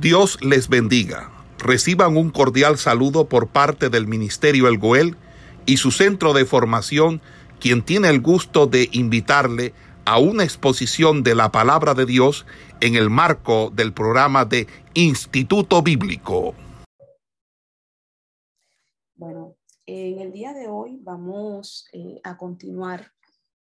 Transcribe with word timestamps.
Dios 0.00 0.38
les 0.42 0.68
bendiga. 0.68 1.30
Reciban 1.58 2.18
un 2.18 2.28
cordial 2.30 2.76
saludo 2.76 3.30
por 3.30 3.48
parte 3.48 3.88
del 3.88 4.06
Ministerio 4.06 4.68
El 4.68 4.76
Goel 4.76 5.16
y 5.64 5.78
su 5.78 5.90
centro 5.90 6.34
de 6.34 6.44
formación, 6.44 7.22
quien 7.60 7.82
tiene 7.82 8.10
el 8.10 8.20
gusto 8.20 8.66
de 8.66 8.90
invitarle 8.92 9.72
a 10.04 10.18
una 10.18 10.44
exposición 10.44 11.22
de 11.22 11.34
la 11.34 11.50
palabra 11.50 11.94
de 11.94 12.04
Dios 12.04 12.44
en 12.82 12.94
el 12.94 13.08
marco 13.08 13.70
del 13.70 13.94
programa 13.94 14.44
de 14.44 14.66
Instituto 14.92 15.80
Bíblico. 15.80 16.54
Bueno, 19.14 19.56
en 19.86 20.20
el 20.20 20.30
día 20.30 20.52
de 20.52 20.68
hoy 20.68 21.00
vamos 21.02 21.88
eh, 21.94 22.20
a 22.22 22.36
continuar 22.36 23.12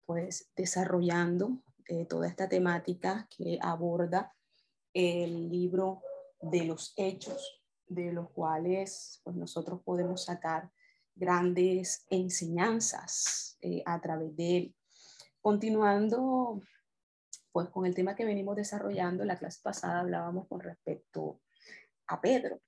pues 0.07 0.49
desarrollando 0.57 1.59
eh, 1.89 2.07
toda 2.09 2.29
esta 2.29 2.49
temática 2.49 3.27
que 3.37 3.59
aborda 3.61 4.33
el 4.95 5.51
libro 5.51 6.03
de 6.41 6.65
los 6.65 6.93
hechos, 6.97 7.63
de 7.87 8.13
los 8.13 8.31
cuales 8.31 9.21
pues, 9.25 9.37
nosotros 9.37 9.81
podemos 9.83 10.25
sacar 10.25 10.71
grandes 11.15 12.07
enseñanzas 12.09 13.59
eh, 13.61 13.83
a 13.85 14.01
través 14.01 14.35
de 14.37 14.57
él. 14.57 14.75
Continuando 15.41 16.61
pues 17.53 17.69
con 17.69 17.85
el 17.85 17.95
tema 17.95 18.15
que 18.15 18.25
venimos 18.25 18.57
desarrollando, 18.57 19.25
la 19.25 19.39
clase 19.39 19.61
pasada 19.63 20.01
hablábamos 20.01 20.47
con 20.47 20.61
respecto 20.61 21.41
a 22.07 22.21
Pedro 22.21 22.61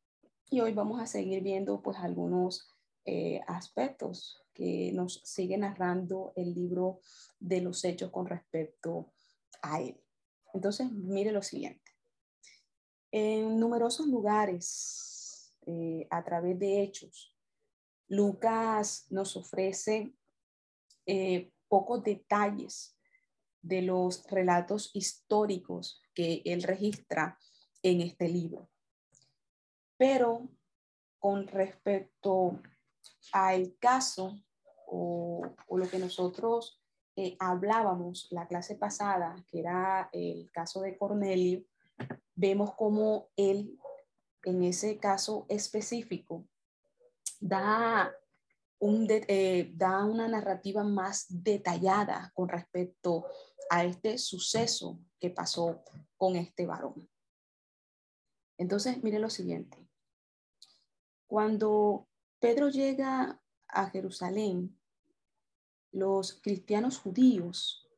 y 0.50 0.60
hoy 0.60 0.72
vamos 0.72 1.00
a 1.00 1.06
seguir 1.06 1.42
viendo 1.42 1.80
pues 1.82 1.98
algunos 1.98 2.68
eh, 3.04 3.40
aspectos 3.46 4.42
que 4.52 4.92
nos 4.92 5.22
sigue 5.24 5.56
narrando 5.56 6.32
el 6.36 6.54
libro 6.54 7.00
de 7.40 7.60
los 7.60 7.84
hechos 7.84 8.10
con 8.10 8.26
respecto 8.26 9.12
a 9.62 9.80
él. 9.80 10.00
Entonces, 10.52 10.92
mire 10.92 11.32
lo 11.32 11.42
siguiente. 11.42 11.91
En 13.14 13.60
numerosos 13.60 14.06
lugares, 14.06 15.54
eh, 15.66 16.08
a 16.10 16.24
través 16.24 16.58
de 16.58 16.82
hechos, 16.82 17.36
Lucas 18.08 19.06
nos 19.10 19.36
ofrece 19.36 20.14
eh, 21.04 21.52
pocos 21.68 22.02
detalles 22.02 22.98
de 23.60 23.82
los 23.82 24.24
relatos 24.30 24.90
históricos 24.94 26.02
que 26.14 26.40
él 26.46 26.62
registra 26.62 27.38
en 27.82 28.00
este 28.00 28.30
libro. 28.30 28.70
Pero 29.98 30.48
con 31.18 31.46
respecto 31.48 32.62
al 33.32 33.76
caso 33.78 34.42
o, 34.86 35.54
lo 35.68 35.88
que 35.90 35.98
nosotros 35.98 36.82
eh, 37.16 37.36
hablábamos 37.38 38.28
la 38.30 38.48
clase 38.48 38.76
pasada, 38.76 39.36
que 39.48 39.60
era 39.60 40.08
el 40.12 40.50
caso 40.50 40.80
de 40.80 40.96
Cornelio, 40.96 41.62
vemos 42.34 42.74
cómo 42.74 43.28
él, 43.36 43.78
en 44.44 44.62
ese 44.64 44.98
caso 44.98 45.46
específico, 45.48 46.46
da, 47.40 48.12
un 48.78 49.06
eh, 49.08 49.72
da 49.74 50.04
una 50.04 50.28
narrativa 50.28 50.82
más 50.84 51.26
detallada 51.28 52.32
con 52.34 52.48
respecto 52.48 53.26
a 53.70 53.84
este 53.84 54.18
suceso 54.18 54.98
que 55.18 55.30
pasó 55.30 55.82
con 56.16 56.36
este 56.36 56.66
varón. 56.66 57.08
Entonces, 58.58 59.02
mire 59.02 59.18
lo 59.18 59.30
siguiente. 59.30 59.88
Cuando 61.26 62.08
Pedro 62.38 62.68
llega 62.68 63.40
a 63.68 63.90
Jerusalén, 63.90 64.78
los 65.92 66.40
cristianos 66.40 66.98
judíos 66.98 67.88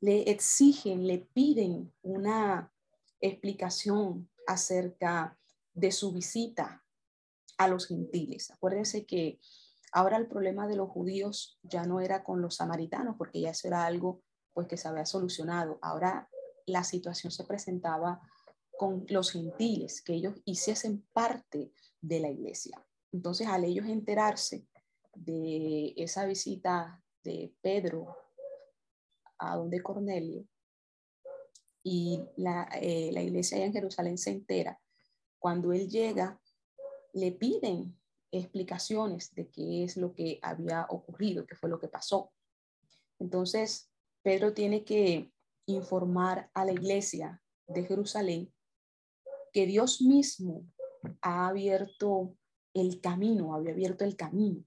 le 0.00 0.30
exigen, 0.30 1.06
le 1.06 1.18
piden 1.18 1.92
una 2.02 2.71
explicación 3.22 4.28
acerca 4.46 5.38
de 5.72 5.90
su 5.92 6.12
visita 6.12 6.84
a 7.56 7.68
los 7.68 7.86
gentiles. 7.86 8.50
Acuérdense 8.50 9.06
que 9.06 9.40
ahora 9.92 10.18
el 10.18 10.26
problema 10.26 10.66
de 10.66 10.76
los 10.76 10.90
judíos 10.90 11.58
ya 11.62 11.84
no 11.84 12.00
era 12.00 12.24
con 12.24 12.42
los 12.42 12.56
samaritanos, 12.56 13.16
porque 13.16 13.40
ya 13.40 13.50
eso 13.50 13.68
era 13.68 13.86
algo 13.86 14.22
pues 14.52 14.66
que 14.66 14.76
se 14.76 14.88
había 14.88 15.06
solucionado. 15.06 15.78
Ahora 15.80 16.28
la 16.66 16.84
situación 16.84 17.30
se 17.30 17.44
presentaba 17.44 18.20
con 18.76 19.04
los 19.08 19.30
gentiles, 19.30 20.02
que 20.02 20.14
ellos 20.14 20.34
hiciesen 20.44 21.06
parte 21.12 21.72
de 22.00 22.20
la 22.20 22.28
iglesia. 22.28 22.84
Entonces, 23.12 23.46
al 23.46 23.64
ellos 23.64 23.86
enterarse 23.86 24.66
de 25.14 25.94
esa 25.96 26.24
visita 26.24 27.02
de 27.22 27.54
Pedro 27.60 28.16
a 29.38 29.56
donde 29.56 29.82
Cornelio, 29.82 30.46
y 31.82 32.20
la, 32.36 32.68
eh, 32.80 33.10
la 33.12 33.22
iglesia 33.22 33.64
en 33.64 33.72
Jerusalén 33.72 34.18
se 34.18 34.30
entera, 34.30 34.80
cuando 35.38 35.72
él 35.72 35.88
llega, 35.88 36.40
le 37.12 37.32
piden 37.32 37.98
explicaciones 38.30 39.34
de 39.34 39.48
qué 39.50 39.84
es 39.84 39.96
lo 39.96 40.14
que 40.14 40.38
había 40.42 40.86
ocurrido, 40.88 41.46
qué 41.46 41.54
fue 41.54 41.68
lo 41.68 41.78
que 41.78 41.88
pasó. 41.88 42.32
Entonces, 43.18 43.90
Pedro 44.22 44.54
tiene 44.54 44.84
que 44.84 45.32
informar 45.66 46.50
a 46.54 46.64
la 46.64 46.72
iglesia 46.72 47.42
de 47.66 47.84
Jerusalén 47.84 48.52
que 49.52 49.66
Dios 49.66 50.00
mismo 50.00 50.66
ha 51.20 51.48
abierto 51.48 52.36
el 52.74 53.00
camino, 53.00 53.54
había 53.54 53.72
abierto 53.72 54.04
el 54.04 54.16
camino 54.16 54.64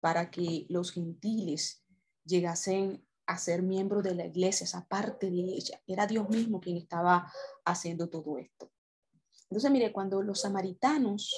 para 0.00 0.30
que 0.30 0.66
los 0.68 0.92
gentiles 0.92 1.84
llegasen 2.24 3.06
a 3.30 3.38
ser 3.38 3.62
miembro 3.62 4.02
de 4.02 4.12
la 4.16 4.26
iglesia, 4.26 4.64
esa 4.64 4.84
parte 4.86 5.30
de 5.30 5.38
ella. 5.38 5.80
Era 5.86 6.04
Dios 6.04 6.28
mismo 6.28 6.60
quien 6.60 6.76
estaba 6.76 7.32
haciendo 7.64 8.10
todo 8.10 8.38
esto. 8.38 8.72
Entonces, 9.48 9.70
mire, 9.70 9.92
cuando 9.92 10.20
los 10.20 10.40
samaritanos 10.40 11.32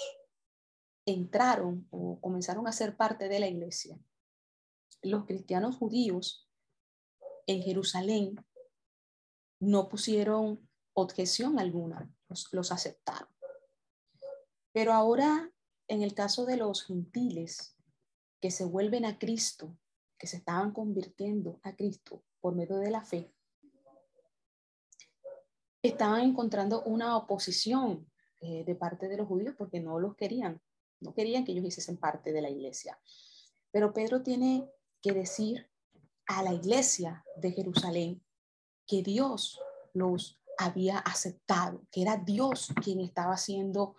entraron 1.05 1.87
o 1.91 2.19
comenzaron 2.19 2.67
a 2.67 2.73
ser 2.73 2.97
parte 2.97 3.29
de 3.29 3.41
la 3.41 3.47
iglesia, 3.47 3.99
los 5.03 5.27
cristianos 5.27 5.77
judíos 5.77 6.49
en 7.47 7.63
Jerusalén 7.63 8.37
no 9.61 9.91
pusieron 9.91 10.67
objeción 10.95 11.59
alguna, 11.59 12.11
los, 12.31 12.49
los 12.53 12.73
aceptaron. 12.73 13.29
Pero 14.73 14.95
ahora, 14.95 15.53
en 15.89 16.01
el 16.01 16.15
caso 16.15 16.47
de 16.47 16.57
los 16.57 16.85
gentiles 16.85 17.77
que 18.41 18.51
se 18.51 18.65
vuelven 18.65 19.05
a 19.05 19.19
Cristo, 19.19 19.77
que 20.23 20.29
se 20.29 20.37
estaban 20.37 20.71
convirtiendo 20.71 21.59
a 21.65 21.75
Cristo 21.75 22.23
por 22.41 22.55
medio 22.55 22.77
de 22.77 22.93
la 22.93 23.05
fe, 23.05 23.35
estaban 25.83 26.21
encontrando 26.21 26.85
una 26.85 27.17
oposición 27.17 28.09
eh, 28.41 28.63
de 28.65 28.77
parte 28.77 29.09
de 29.09 29.17
los 29.17 29.27
judíos 29.27 29.57
porque 29.59 29.81
no 29.81 29.99
los 29.99 30.15
querían, 30.15 30.63
no 31.01 31.13
querían 31.13 31.45
que 31.45 31.51
ellos 31.51 31.65
hiciesen 31.65 31.97
parte 31.97 32.33
de 32.33 32.41
la 32.41 32.51
iglesia. 32.51 33.01
Pero 33.73 33.93
Pedro 33.93 34.23
tiene 34.23 34.71
que 35.03 35.11
decir 35.11 35.69
a 36.27 36.45
la 36.45 36.53
iglesia 36.53 37.25
de 37.35 37.51
Jerusalén 37.51 38.25
que 38.87 39.03
Dios 39.03 39.59
los 39.93 40.41
había 40.57 40.99
aceptado, 40.99 41.85
que 41.91 42.03
era 42.03 42.17
Dios 42.17 42.73
quien 42.81 43.01
estaba 43.01 43.35
haciendo 43.35 43.97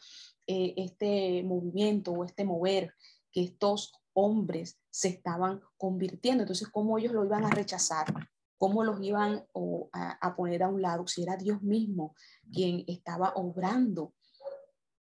eh, 0.48 0.74
este 0.78 1.44
movimiento 1.44 2.14
o 2.14 2.24
este 2.24 2.46
mover, 2.46 2.94
que 3.30 3.44
estos 3.44 3.92
hombres 4.14 4.80
se 4.90 5.10
estaban 5.10 5.62
convirtiendo. 5.78 6.44
Entonces, 6.44 6.70
¿cómo 6.70 6.98
ellos 6.98 7.14
lo 7.14 7.26
iban 7.26 7.46
a 7.46 7.50
rechazar? 7.50 8.06
¿Cómo 8.58 8.84
los 8.84 9.02
iban 9.02 9.46
a, 9.92 10.36
poner 10.36 10.64
a 10.64 10.70
un 10.70 10.82
lado 10.82 11.06
si 11.08 11.24
era 11.24 11.36
Dios 11.36 11.62
mismo 11.62 12.16
quien 12.52 12.86
estaba 12.88 13.34
obrando 13.36 14.14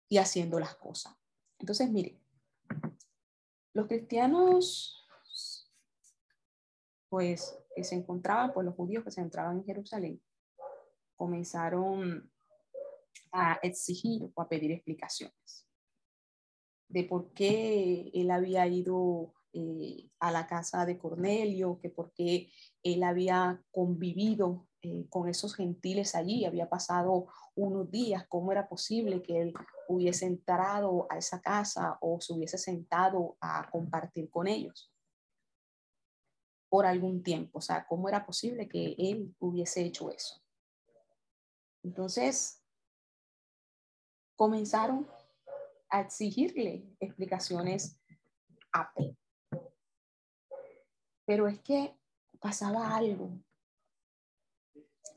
y 0.10 0.18
haciendo 0.18 0.60
las 0.60 0.76
cosas? 0.76 1.16
Entonces, 1.60 1.90
mire, 1.90 2.22
los 3.74 3.88
cristianos, 3.88 5.08
pues, 7.10 7.58
que 7.76 7.84
se 7.84 7.96
encontraban, 7.96 8.54
pues 8.54 8.66
los 8.66 8.76
judíos 8.76 9.04
que 9.04 9.12
se 9.12 9.22
encontraban 9.22 9.58
en 9.58 9.66
Jerusalén, 9.66 10.22
comenzaron 11.16 12.32
a 13.32 13.60
exigir 13.64 14.32
o 14.34 14.42
a 14.42 14.48
pedir 14.48 14.72
explicaciones 14.72 15.67
de 16.90 17.04
por 17.04 17.34
qué 17.34 18.12
él 18.14 18.32
había 18.32 18.68
ido 18.68 19.34
eh, 19.54 20.10
a 20.20 20.32
la 20.32 20.48
casa 20.48 20.86
de 20.86 20.98
Cornelio, 20.98 21.80
que 21.82 21.90
por 21.90 22.14
qué 22.14 22.52
él 22.84 23.04
había 23.04 23.62
convivido 23.72 24.68
eh, 24.82 25.08
con 25.10 25.28
esos 25.28 25.56
gentiles 25.56 26.16
allí, 26.16 26.46
había 26.46 26.70
pasado 26.70 27.28
unos 27.56 27.90
días, 27.90 28.26
cómo 28.30 28.52
era 28.52 28.70
posible 28.70 29.22
que 29.22 29.42
él 29.42 29.54
hubiese 29.88 30.26
entrado 30.26 31.08
a 31.10 31.18
esa 31.18 31.42
casa 31.42 31.98
o 32.02 32.22
se 32.22 32.34
hubiese 32.34 32.58
sentado 32.58 33.38
a 33.42 33.70
compartir 33.72 34.30
con 34.30 34.48
ellos 34.48 34.92
por 36.70 36.86
algún 36.86 37.24
tiempo, 37.24 37.60
o 37.60 37.62
sea, 37.62 37.86
cómo 37.88 38.10
era 38.10 38.26
posible 38.26 38.68
que 38.68 38.96
él 38.98 39.36
hubiese 39.40 39.82
hecho 39.84 40.12
eso. 40.12 40.42
Entonces, 41.82 42.62
comenzaron 44.36 45.08
a 45.90 46.02
exigirle 46.02 46.86
explicaciones 47.00 48.00
a 48.72 48.92
Pedro. 48.94 49.16
Pero 51.26 51.48
es 51.48 51.60
que 51.60 51.98
pasaba 52.40 52.96
algo 52.96 53.40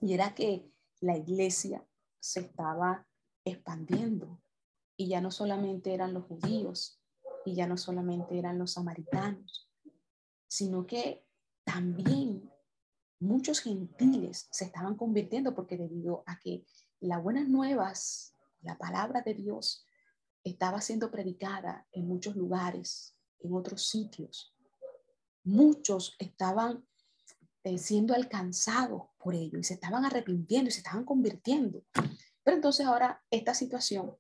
y 0.01 0.15
era 0.15 0.35
que 0.35 0.71
la 1.01 1.17
iglesia 1.17 1.87
se 2.19 2.41
estaba 2.41 3.07
expandiendo. 3.45 4.41
Y 4.97 5.09
ya 5.09 5.21
no 5.21 5.31
solamente 5.31 5.95
eran 5.95 6.13
los 6.13 6.25
judíos, 6.25 7.01
y 7.45 7.55
ya 7.55 7.67
no 7.67 7.77
solamente 7.77 8.39
eran 8.39 8.59
los 8.59 8.73
samaritanos, 8.73 9.69
sino 10.49 10.87
que 10.87 11.25
también 11.65 12.51
muchos 13.19 13.61
gentiles 13.61 14.49
se 14.51 14.65
estaban 14.65 14.97
convirtiendo 14.97 15.55
porque 15.55 15.77
debido 15.77 16.23
a 16.27 16.39
que 16.39 16.65
las 17.01 17.23
buenas 17.23 17.49
nuevas, 17.49 18.35
la 18.63 18.77
palabra 18.77 19.23
de 19.23 19.35
Dios, 19.35 19.87
estaba 20.45 20.81
siendo 20.81 21.11
predicada 21.11 21.87
en 21.93 22.07
muchos 22.07 22.37
lugares, 22.37 23.17
en 23.41 23.55
otros 23.55 23.89
sitios. 23.89 24.55
Muchos 25.45 26.17
estaban 26.19 26.87
eh, 27.65 27.79
siendo 27.79 28.15
alcanzados 28.15 29.03
por 29.19 29.35
ello 29.35 29.59
y 29.59 29.65
se 29.65 29.75
estaban 29.75 30.05
arrepintiendo 30.05 30.69
y 30.69 30.73
se 30.73 30.79
estaban 30.79 31.05
convirtiendo. 31.05 31.85
Pero 32.43 32.57
entonces 32.57 32.87
ahora 32.87 33.23
esta 33.31 33.55
situación 33.55 34.17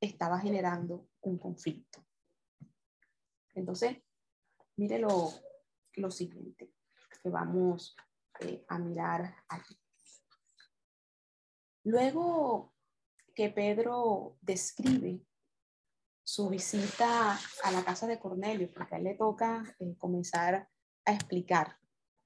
estaba 0.00 0.38
generando 0.38 1.08
un 1.20 1.38
conflicto. 1.38 2.04
Entonces, 3.54 3.98
mire 4.76 4.98
lo, 4.98 5.32
lo 5.94 6.10
siguiente 6.10 6.72
que 7.22 7.28
vamos 7.28 7.96
eh, 8.40 8.64
a 8.68 8.78
mirar 8.78 9.34
aquí. 9.48 9.76
Luego 11.84 12.72
que 13.34 13.50
Pedro 13.50 14.36
describe 14.40 15.24
su 16.28 16.50
visita 16.50 17.38
a 17.64 17.70
la 17.70 17.82
casa 17.82 18.06
de 18.06 18.18
Cornelio, 18.18 18.70
porque 18.70 18.94
a 18.94 18.98
él 18.98 19.04
le 19.04 19.14
toca 19.14 19.64
eh, 19.78 19.96
comenzar 19.96 20.68
a 21.06 21.12
explicar 21.14 21.78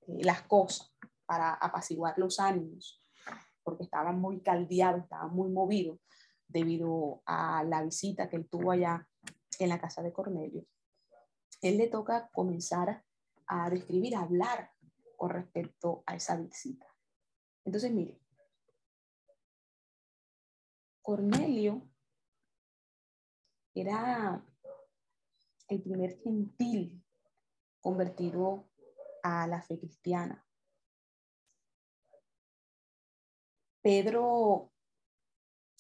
eh, 0.09 0.25
las 0.25 0.43
cosas 0.43 0.93
para 1.25 1.55
apaciguar 1.55 2.19
los 2.19 2.41
ánimos, 2.41 3.01
porque 3.63 3.85
estaban 3.85 4.21
muy 4.21 4.43
caldeados, 4.43 5.05
estaban 5.05 5.33
muy 5.33 5.51
movidos 5.51 6.01
debido 6.49 7.23
a 7.27 7.63
la 7.63 7.81
visita 7.85 8.29
que 8.29 8.35
él 8.39 8.49
tuvo 8.49 8.73
allá 8.73 9.09
en 9.61 9.69
la 9.69 9.81
casa 9.81 10.03
de 10.03 10.13
Cornelio. 10.13 10.67
Él 11.61 11.79
le 11.79 11.87
toca 11.87 12.29
comenzar 12.33 13.05
a 13.47 13.71
describir, 13.71 14.17
a 14.17 14.23
hablar 14.23 14.73
con 15.17 15.31
respecto 15.31 16.03
a 16.07 16.17
esa 16.17 16.37
visita. 16.37 16.89
Entonces, 17.65 17.93
mire, 17.93 18.21
Cornelio 21.01 21.92
era 23.75 24.45
el 25.69 25.83
primer 25.83 26.19
gentil 26.23 27.03
convertido 27.81 28.69
a 29.23 29.47
la 29.47 29.63
fe 29.63 29.79
cristiana. 29.79 30.47
Pedro 33.81 34.73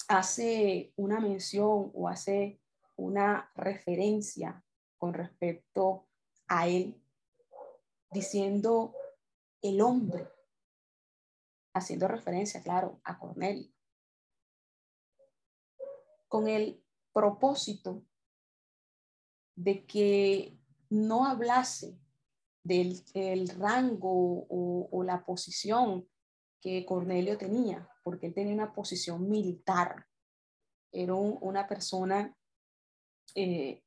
hace 0.09 0.93
una 0.97 1.21
mención 1.21 1.91
o 1.95 2.09
hace 2.09 2.61
una 2.97 3.51
referencia 3.55 4.65
con 4.99 5.15
respecto 5.15 6.09
a 6.49 6.69
él, 6.69 7.01
diciendo 8.11 8.95
el 9.63 9.81
hombre, 9.81 10.29
haciendo 11.75 12.09
referencia, 12.09 12.63
claro, 12.63 13.01
a 13.05 13.19
Cornelio, 13.19 13.73
con 16.29 16.49
el 16.49 16.82
propósito 17.13 18.05
de 19.55 19.85
que 19.87 20.59
no 20.91 21.27
hablase 21.27 21.99
del 22.65 23.49
rango 23.59 24.47
o, 24.49 25.03
la 25.05 25.25
posición 25.25 26.09
que 26.61 26.87
Cornelio 26.87 27.37
tenía, 27.37 27.89
porque 28.05 28.27
él 28.27 28.35
tenía 28.35 28.55
una 28.55 28.73
posición 28.73 29.29
militar. 29.29 30.07
Era 30.93 31.15
una 31.15 31.67
persona 31.67 32.37
eh, 33.35 33.83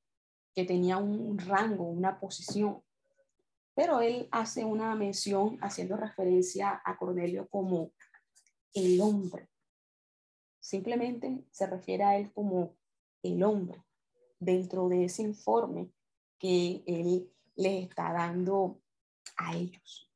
que 0.54 0.66
tenía 0.66 0.98
un 0.98 1.38
rango, 1.38 1.86
una 1.86 2.20
posición. 2.20 2.82
Pero 3.76 4.02
él 4.02 4.28
hace 4.32 4.66
una 4.66 4.96
mención 4.96 5.58
haciendo 5.62 5.96
referencia 5.96 6.82
a 6.84 6.98
Cornelio 6.98 7.48
como 7.50 7.92
el 8.74 9.00
hombre. 9.00 9.50
Simplemente 10.60 11.46
se 11.52 11.68
refiere 11.68 12.04
a 12.04 12.18
él 12.18 12.34
como 12.34 12.76
el 13.26 13.44
hombre 13.44 13.84
dentro 14.40 14.90
de 14.90 15.06
ese 15.06 15.24
informe 15.24 15.92
que 16.38 16.84
él 16.86 17.32
les 17.56 17.84
está 17.84 18.12
dando 18.14 18.82
a 19.38 19.56
ellos. 19.56 20.12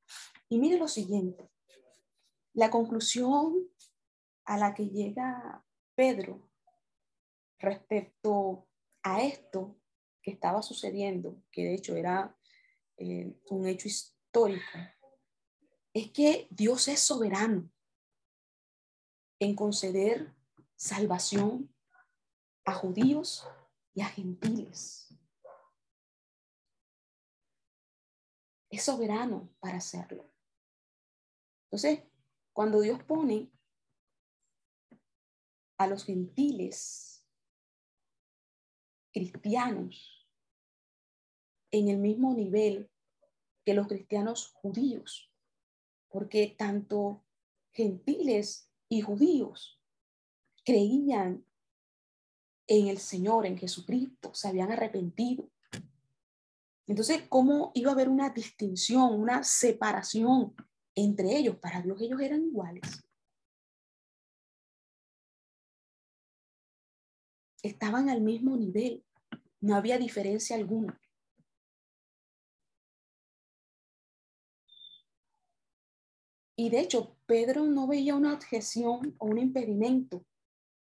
Y 0.48 0.58
mire 0.58 0.78
lo 0.78 0.88
siguiente, 0.88 1.50
la 2.54 2.70
conclusión 2.70 3.70
a 4.46 4.58
la 4.58 4.74
que 4.74 4.88
llega 4.88 5.64
Pedro 5.96 6.50
respecto 7.60 8.68
a 9.04 9.22
esto 9.22 9.80
que 10.22 10.32
estaba 10.32 10.62
sucediendo, 10.62 11.42
que 11.52 11.64
de 11.64 11.76
hecho 11.76 11.96
era 11.96 12.36
eh, 12.98 13.38
un 13.50 13.68
hecho 13.68 13.88
histórico, 13.88 14.78
es 15.94 16.12
que 16.12 16.48
Dios 16.50 16.88
es 16.88 17.00
soberano 17.00 17.70
en 19.40 19.56
conceder 19.56 20.34
salvación 20.76 21.74
a 22.66 22.74
judíos 22.74 23.48
y 23.94 24.02
a 24.02 24.06
gentiles. 24.06 25.08
Es 28.70 28.84
soberano 28.84 29.50
para 29.60 29.78
hacerlo. 29.78 30.30
Entonces, 31.66 32.04
cuando 32.54 32.82
Dios 32.82 33.04
pone 33.04 33.52
a 35.78 35.88
los 35.88 36.06
gentiles 36.06 37.26
cristianos 39.12 40.28
en 41.72 41.90
el 41.90 41.98
mismo 41.98 42.34
nivel 42.34 42.90
que 43.66 43.74
los 43.74 43.88
cristianos 43.88 44.52
judíos, 44.54 45.32
porque 46.10 46.56
tanto 46.58 47.24
gentiles 47.72 48.72
y 48.90 49.02
judíos 49.02 49.80
creían 50.66 51.46
en 52.70 52.88
el 52.88 53.00
Señor, 53.00 53.48
en 53.48 53.58
Jesucristo, 53.58 54.32
se 54.34 54.48
habían 54.48 54.72
arrepentido. 54.72 55.50
Entonces, 56.86 57.24
¿cómo 57.28 57.72
iba 57.74 57.90
a 57.90 57.94
haber 57.94 58.10
una 58.10 58.30
distinción, 58.30 59.20
una 59.20 59.44
separación 59.44 60.56
entre 60.94 61.36
ellos? 61.36 61.58
Para 61.58 61.82
Dios 61.82 62.00
ellos 62.00 62.22
eran 62.22 62.44
iguales. 62.44 63.04
Estaban 67.64 68.08
al 68.08 68.22
mismo 68.22 68.56
nivel, 68.56 69.04
no 69.62 69.76
había 69.76 69.98
diferencia 69.98 70.56
alguna. 70.56 71.02
Y 76.56 76.70
de 76.70 76.82
hecho, 76.82 77.18
Pedro 77.26 77.66
no 77.66 77.88
veía 77.88 78.16
una 78.16 78.34
objeción 78.34 79.16
o 79.18 79.26
un 79.26 79.40
impedimento 79.40 80.24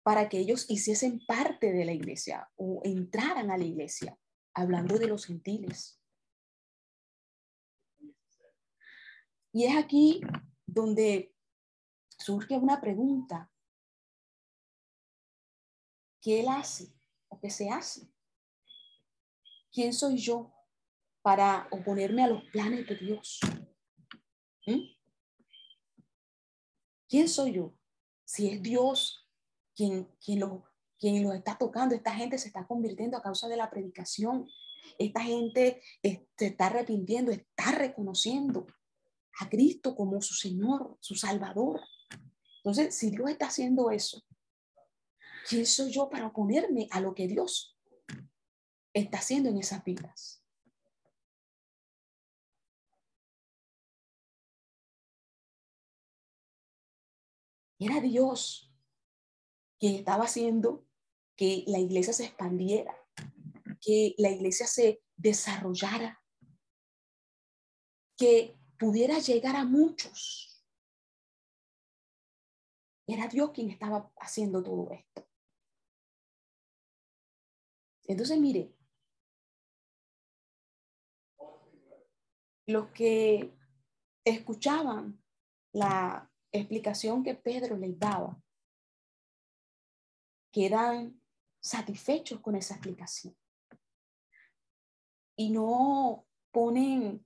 para 0.02 0.28
que 0.28 0.38
ellos 0.38 0.66
hiciesen 0.68 1.24
parte 1.26 1.72
de 1.72 1.84
la 1.84 1.92
iglesia 1.92 2.50
o 2.56 2.80
entraran 2.84 3.50
a 3.50 3.58
la 3.58 3.64
iglesia, 3.64 4.18
hablando 4.54 4.98
de 4.98 5.08
los 5.08 5.26
gentiles. 5.26 6.00
Y 9.52 9.64
es 9.64 9.76
aquí 9.76 10.20
donde 10.66 11.34
surge 12.18 12.56
una 12.56 12.80
pregunta. 12.80 13.50
¿Qué 16.22 16.40
él 16.40 16.48
hace 16.48 16.92
o 17.28 17.40
qué 17.40 17.50
se 17.50 17.70
hace? 17.70 18.08
¿Quién 19.72 19.92
soy 19.92 20.18
yo 20.18 20.52
para 21.22 21.68
oponerme 21.70 22.22
a 22.22 22.28
los 22.28 22.44
planes 22.50 22.86
de 22.86 22.96
Dios? 22.96 23.40
¿Mm? 24.66 24.80
¿Quién 27.08 27.28
soy 27.28 27.54
yo? 27.54 27.74
Si 28.24 28.48
es 28.48 28.62
Dios 28.62 29.19
quien, 29.80 30.04
quien, 30.22 30.40
lo, 30.40 30.64
quien 30.98 31.22
los 31.24 31.34
está 31.34 31.56
tocando. 31.56 31.94
Esta 31.94 32.14
gente 32.14 32.36
se 32.36 32.48
está 32.48 32.66
convirtiendo 32.66 33.16
a 33.16 33.22
causa 33.22 33.48
de 33.48 33.56
la 33.56 33.70
predicación. 33.70 34.46
Esta 34.98 35.22
gente 35.22 35.80
se 36.02 36.46
está 36.46 36.66
arrepintiendo, 36.66 37.30
está 37.30 37.72
reconociendo 37.72 38.66
a 39.38 39.48
Cristo 39.48 39.96
como 39.96 40.20
su 40.20 40.34
Señor, 40.34 40.98
su 41.00 41.14
Salvador. 41.14 41.80
Entonces, 42.58 42.94
si 42.94 43.10
Dios 43.10 43.30
está 43.30 43.46
haciendo 43.46 43.90
eso, 43.90 44.22
¿quién 45.48 45.64
soy 45.64 45.90
yo 45.90 46.10
para 46.10 46.26
oponerme 46.26 46.86
a 46.90 47.00
lo 47.00 47.14
que 47.14 47.26
Dios 47.26 47.74
está 48.92 49.16
haciendo 49.16 49.48
en 49.48 49.56
esas 49.56 49.82
vidas? 49.82 50.44
Era 57.78 57.98
Dios 58.02 58.69
quien 59.80 59.94
estaba 59.96 60.24
haciendo 60.24 60.86
que 61.36 61.64
la 61.66 61.78
iglesia 61.78 62.12
se 62.12 62.26
expandiera, 62.26 62.94
que 63.80 64.14
la 64.18 64.28
iglesia 64.28 64.66
se 64.66 65.02
desarrollara, 65.16 66.22
que 68.16 68.58
pudiera 68.78 69.18
llegar 69.18 69.56
a 69.56 69.64
muchos. 69.64 70.62
Era 73.06 73.26
Dios 73.26 73.50
quien 73.52 73.70
estaba 73.70 74.12
haciendo 74.20 74.62
todo 74.62 74.90
esto. 74.92 75.26
Entonces, 78.04 78.38
mire, 78.38 78.74
los 82.66 82.88
que 82.88 83.56
escuchaban 84.24 85.22
la 85.72 86.30
explicación 86.52 87.22
que 87.22 87.34
Pedro 87.34 87.76
les 87.76 87.98
daba, 87.98 88.40
quedan 90.52 91.20
satisfechos 91.60 92.40
con 92.40 92.56
esa 92.56 92.74
explicación 92.74 93.36
y 95.36 95.50
no 95.50 96.26
ponen 96.50 97.24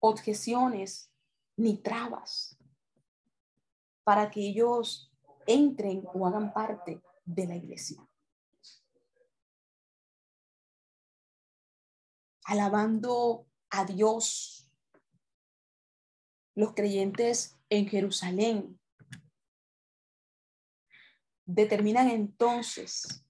objeciones 0.00 1.12
ni 1.56 1.76
trabas 1.76 2.56
para 4.02 4.30
que 4.30 4.40
ellos 4.40 5.12
entren 5.46 6.04
o 6.14 6.26
hagan 6.26 6.52
parte 6.52 7.02
de 7.24 7.46
la 7.46 7.56
iglesia. 7.56 8.06
Alabando 12.44 13.46
a 13.68 13.84
Dios, 13.84 14.72
los 16.54 16.72
creyentes 16.74 17.58
en 17.68 17.86
Jerusalén 17.88 18.79
determinan 21.54 22.08
entonces 22.08 23.24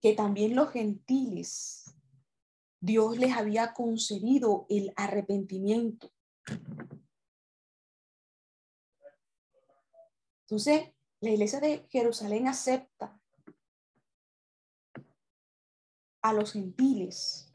que 0.00 0.12
también 0.12 0.54
los 0.54 0.70
gentiles, 0.70 1.96
Dios 2.80 3.16
les 3.16 3.32
había 3.32 3.72
concedido 3.72 4.66
el 4.68 4.92
arrepentimiento. 4.96 6.10
Entonces, 10.42 10.92
la 11.20 11.30
iglesia 11.30 11.60
de 11.60 11.86
Jerusalén 11.88 12.48
acepta 12.48 13.18
a 16.20 16.32
los 16.32 16.52
gentiles 16.52 17.50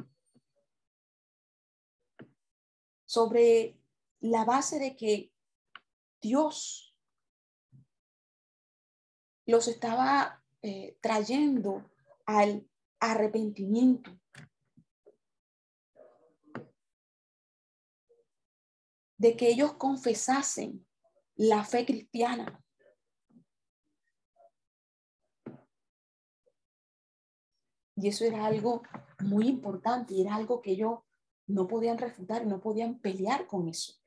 sobre 3.05 3.79
la 4.21 4.43
base 4.45 4.79
de 4.79 4.95
que 4.95 5.31
Dios 6.21 6.88
los 9.49 9.67
estaba 9.67 10.43
eh, 10.61 10.97
trayendo 11.01 11.89
al 12.25 12.67
arrepentimiento. 12.99 14.11
De 19.17 19.35
que 19.35 19.49
ellos 19.49 19.73
confesasen 19.73 20.85
la 21.35 21.65
fe 21.65 21.85
cristiana. 21.85 22.63
Y 27.95 28.07
eso 28.07 28.23
era 28.23 28.45
algo 28.45 28.83
muy 29.19 29.47
importante 29.47 30.13
y 30.13 30.21
era 30.21 30.35
algo 30.35 30.61
que 30.61 30.71
ellos 30.71 30.99
no 31.47 31.67
podían 31.67 31.97
refutar, 31.97 32.45
no 32.45 32.61
podían 32.61 32.99
pelear 32.99 33.45
con 33.47 33.67
eso. 33.67 33.99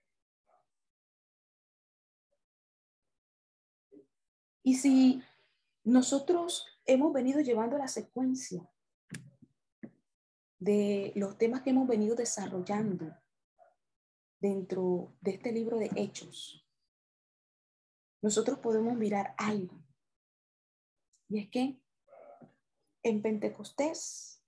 Y 4.62 4.76
si 4.76 5.22
nosotros 5.84 6.66
hemos 6.84 7.12
venido 7.12 7.40
llevando 7.40 7.78
la 7.78 7.88
secuencia 7.88 8.68
de 10.58 11.12
los 11.16 11.36
temas 11.38 11.62
que 11.62 11.70
hemos 11.70 11.88
venido 11.88 12.14
desarrollando 12.14 13.12
dentro 14.40 15.12
de 15.20 15.32
este 15.32 15.52
libro 15.52 15.78
de 15.78 15.90
hechos. 15.96 16.64
Nosotros 18.20 18.58
podemos 18.58 18.96
mirar 18.96 19.34
algo. 19.38 19.82
Y 21.28 21.40
es 21.40 21.50
que 21.50 21.80
en 23.02 23.22
Pentecostés, 23.22 24.40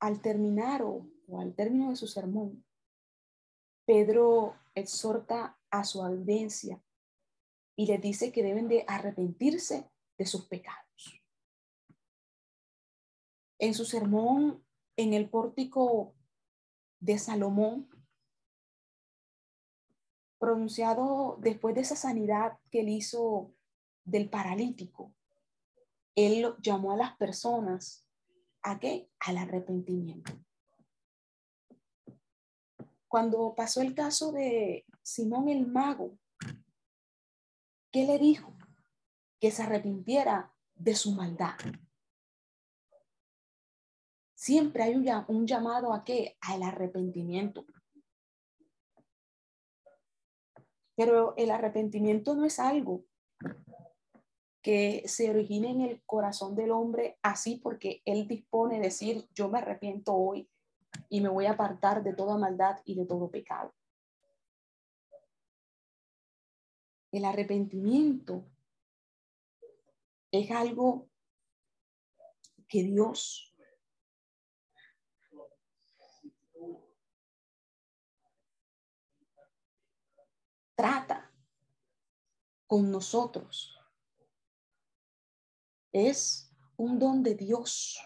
al 0.00 0.22
terminar 0.22 0.82
o, 0.82 1.06
al 1.38 1.54
término 1.54 1.90
de 1.90 1.96
su 1.96 2.06
sermón, 2.06 2.64
Pedro 3.84 4.54
exhorta 4.74 5.58
a 5.70 5.84
su 5.84 6.02
audiencia 6.02 6.82
y 7.78 7.86
les 7.86 8.02
dice 8.02 8.32
que 8.32 8.42
deben 8.42 8.66
de 8.66 8.84
arrepentirse 8.88 9.88
de 10.18 10.26
sus 10.26 10.48
pecados. 10.48 11.22
En 13.60 13.72
su 13.72 13.84
sermón 13.84 14.66
en 14.96 15.14
el 15.14 15.30
pórtico 15.30 16.16
de 16.98 17.20
Salomón, 17.20 17.88
pronunciado 20.40 21.36
después 21.40 21.76
de 21.76 21.82
esa 21.82 21.94
sanidad 21.94 22.58
que 22.72 22.80
él 22.80 22.88
hizo 22.88 23.54
del 24.04 24.28
paralítico, 24.28 25.14
él 26.16 26.52
llamó 26.60 26.90
a 26.90 26.96
las 26.96 27.16
personas 27.16 28.08
a 28.62 28.80
qué? 28.80 29.08
Al 29.20 29.36
arrepentimiento. 29.36 30.32
Cuando 33.06 33.54
pasó 33.54 33.82
el 33.82 33.94
caso 33.94 34.32
de 34.32 34.84
Simón 35.00 35.48
el 35.48 35.64
mago, 35.68 36.18
¿Qué 37.90 38.04
le 38.04 38.18
dijo? 38.18 38.54
Que 39.40 39.50
se 39.50 39.62
arrepintiera 39.62 40.54
de 40.74 40.94
su 40.94 41.12
maldad. 41.12 41.56
Siempre 44.34 44.82
hay 44.84 44.94
un, 44.94 45.46
llamado 45.46 45.92
a 45.92 46.04
qué? 46.04 46.36
Al 46.40 46.62
arrepentimiento. 46.62 47.66
Pero 50.94 51.34
el 51.36 51.50
arrepentimiento 51.50 52.34
no 52.34 52.44
es 52.44 52.58
algo 52.58 53.04
que 54.62 55.02
se 55.06 55.30
origine 55.30 55.70
en 55.70 55.80
el 55.80 56.02
corazón 56.04 56.54
del 56.54 56.72
hombre 56.72 57.18
así 57.22 57.56
porque 57.56 58.02
él 58.04 58.28
dispone 58.28 58.76
de 58.76 58.82
decir, 58.82 59.28
yo 59.34 59.48
me 59.48 59.58
arrepiento 59.58 60.14
hoy 60.14 60.48
y 61.08 61.20
me 61.20 61.28
voy 61.28 61.46
a 61.46 61.52
apartar 61.52 62.02
de 62.02 62.14
toda 62.14 62.36
maldad 62.36 62.80
y 62.84 62.96
de 62.96 63.06
todo 63.06 63.30
pecado. 63.30 63.72
El 67.18 67.24
arrepentimiento 67.24 68.48
es 70.30 70.52
algo 70.52 71.10
que 72.68 72.84
Dios 72.84 73.52
trata 80.76 81.34
con 82.68 82.88
nosotros. 82.92 83.76
Es 85.90 86.52
un 86.76 87.00
don 87.00 87.24
de 87.24 87.34
Dios. 87.34 87.98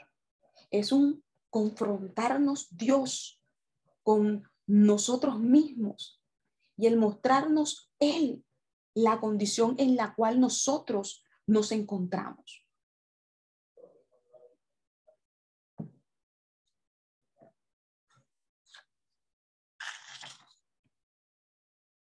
Es 0.70 0.90
un 0.90 1.22
confrontarnos 1.50 2.74
Dios 2.74 3.38
con 4.02 4.50
nosotros 4.66 5.38
mismos 5.38 6.18
y 6.78 6.86
el 6.86 6.96
mostrarnos 6.96 7.92
Él 7.98 8.42
la 8.94 9.20
condición 9.20 9.74
en 9.78 9.96
la 9.96 10.14
cual 10.14 10.40
nosotros 10.40 11.24
nos 11.46 11.72
encontramos. 11.72 12.66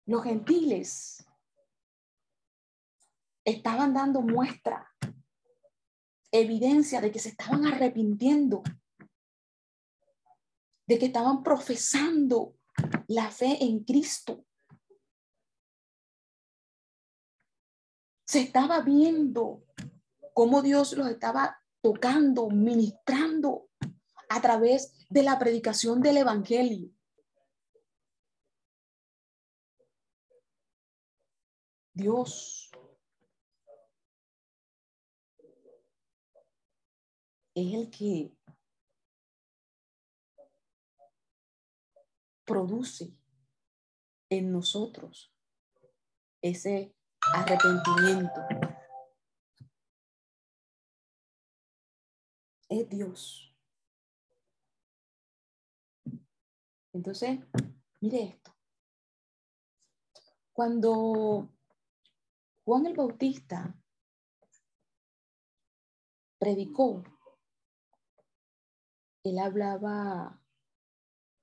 Los 0.07 0.25
gentiles 0.25 1.25
estaban 3.45 3.95
dando 3.95 4.23
muestra, 4.23 4.91
evidencia 6.33 7.01
de 7.01 7.13
que 7.13 7.21
se 7.21 7.29
estaban 7.29 7.65
arrepintiendo, 7.65 8.63
de 10.87 10.99
que 10.99 11.07
estaban 11.07 11.45
profesando 11.45 12.57
la 13.07 13.31
fe 13.31 13.63
en 13.63 13.85
Cristo. 13.85 14.45
Se 18.31 18.39
estaba 18.39 18.81
viendo 18.83 19.65
cómo 20.35 20.63
Dios 20.63 20.93
los 20.93 21.09
estaba 21.09 21.61
tocando, 21.81 22.49
ministrando 22.49 23.69
a 24.29 24.41
través 24.41 24.95
de 25.09 25.25
la 25.25 25.37
predicación 25.37 26.01
del 26.01 26.19
Evangelio. 26.19 26.93
Dios 31.93 32.71
es 37.57 37.75
el 37.75 37.91
que 37.91 38.33
produce 42.45 43.13
en 44.29 44.53
nosotros 44.53 45.35
ese 46.41 46.95
arrepentimiento. 47.35 48.41
Es 52.69 52.89
Dios. 52.89 53.57
Entonces, 56.93 57.41
mire 58.01 58.23
esto. 58.23 58.53
Cuando 60.53 61.49
Juan 62.65 62.87
el 62.87 62.95
Bautista 62.95 63.75
predicó, 66.39 67.03
él 69.25 69.39
hablaba 69.39 70.41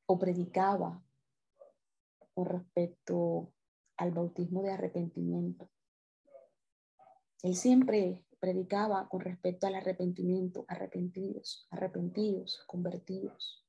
o 0.07 0.19
predicaba 0.19 1.03
con 2.33 2.45
respecto 2.45 3.53
al 3.97 4.11
bautismo 4.11 4.61
de 4.61 4.71
arrepentimiento. 4.71 5.69
Él 7.43 7.55
siempre 7.55 8.23
predicaba 8.39 9.09
con 9.09 9.21
respecto 9.21 9.67
al 9.67 9.75
arrepentimiento, 9.75 10.65
arrepentidos, 10.67 11.67
arrepentidos, 11.71 12.63
convertidos. 12.67 13.65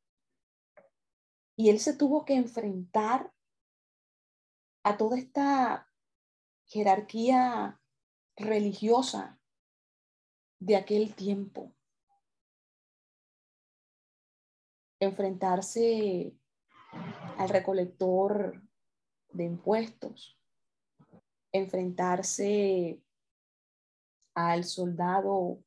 Y 1.56 1.70
él 1.70 1.80
se 1.80 1.96
tuvo 1.96 2.24
que 2.24 2.34
enfrentar 2.34 3.32
a 4.84 4.96
toda 4.96 5.18
esta 5.18 5.88
jerarquía 6.66 7.80
religiosa 8.36 9.40
de 10.60 10.76
aquel 10.76 11.14
tiempo. 11.14 11.74
Enfrentarse 15.00 16.36
al 17.38 17.48
recolector 17.48 18.67
de 19.32 19.44
impuestos, 19.44 20.38
enfrentarse 21.52 23.02
al 24.34 24.64
soldado 24.64 25.62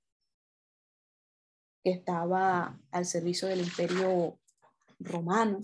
que 1.83 1.91
estaba 1.91 2.79
al 2.91 3.05
servicio 3.05 3.47
del 3.47 3.61
imperio 3.61 4.39
romano. 4.99 5.59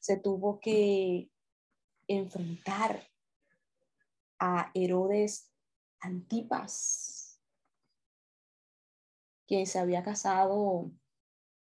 Se 0.00 0.16
tuvo 0.16 0.60
que 0.60 1.30
enfrentar 2.06 3.08
a 4.38 4.70
Herodes 4.74 5.50
Antipas, 6.00 7.40
que 9.46 9.66
se 9.66 9.78
había 9.78 10.02
casado 10.02 10.90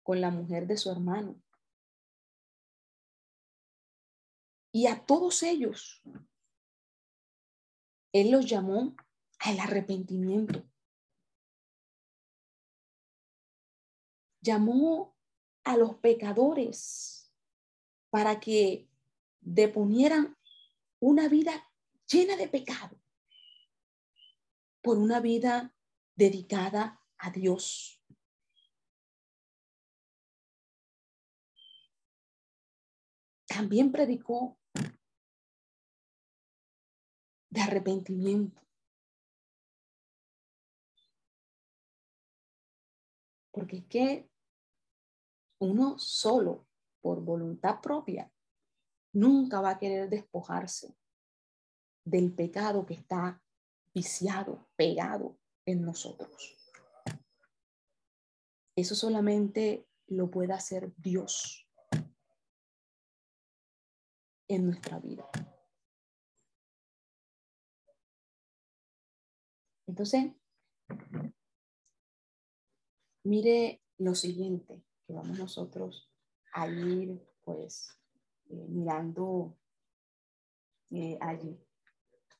con 0.04 0.22
la 0.22 0.32
mujer 0.32 0.68
de 0.68 0.78
su 0.78 0.92
hermano. 0.92 1.42
Y 4.76 4.88
a 4.88 5.06
todos 5.06 5.42
ellos, 5.42 6.02
él 8.12 8.32
los 8.32 8.46
llamó 8.46 8.94
al 9.40 9.58
arrepentimiento. 9.62 10.70
Llamó 14.42 15.16
a 15.64 15.78
los 15.78 15.96
pecadores 16.00 17.34
para 18.10 18.42
que 18.42 18.90
deponieran 19.40 20.36
una 21.00 21.30
vida 21.30 21.72
llena 22.06 22.36
de 22.36 22.50
pecado 22.50 23.00
por 24.82 24.98
una 24.98 25.22
vida 25.22 25.74
dedicada 26.18 27.02
a 27.18 27.32
Dios. 27.32 28.04
También 33.48 33.94
predicó 33.94 34.58
de 37.56 37.62
arrepentimiento. 37.62 38.62
Porque 43.52 43.78
es 43.78 43.86
que 43.86 44.30
uno 45.60 45.98
solo, 45.98 46.68
por 47.02 47.22
voluntad 47.22 47.80
propia, 47.80 48.30
nunca 49.14 49.62
va 49.62 49.72
a 49.72 49.80
querer 49.80 50.10
despojarse 50.10 50.98
del 52.04 52.34
pecado 52.34 52.86
que 52.86 52.96
está 52.96 53.42
viciado, 53.94 54.68
pegado 54.76 55.40
en 55.66 55.82
nosotros. 55.82 56.58
Eso 58.76 58.96
solamente 58.96 59.88
lo 60.08 60.30
puede 60.30 60.52
hacer 60.52 60.94
Dios 60.98 61.70
en 64.50 64.66
nuestra 64.66 65.00
vida. 65.00 65.30
Entonces, 69.88 70.32
mire 73.24 73.82
lo 73.98 74.16
siguiente 74.16 74.84
que 75.06 75.14
vamos 75.14 75.38
nosotros 75.38 76.10
a 76.54 76.68
ir 76.68 77.22
pues 77.44 77.90
eh, 78.50 78.66
mirando 78.70 79.58
eh, 80.92 81.18
allí 81.22 81.60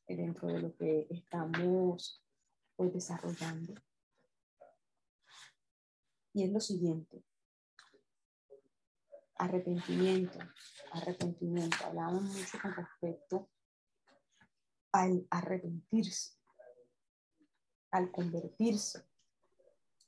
dentro 0.08 0.48
de 0.48 0.62
lo 0.62 0.76
que 0.76 1.08
estamos 1.10 2.24
pues 2.76 2.94
desarrollando. 2.94 3.74
Y 6.34 6.44
es 6.44 6.52
lo 6.52 6.60
siguiente. 6.60 7.24
Arrepentimiento, 9.38 10.40
arrepentimiento. 10.92 11.78
Hablamos 11.86 12.24
mucho 12.24 12.58
con 12.62 12.74
respecto 12.74 13.50
al 14.92 15.28
arrepentirse, 15.30 16.38
al 17.96 18.12
convertirse. 18.12 19.06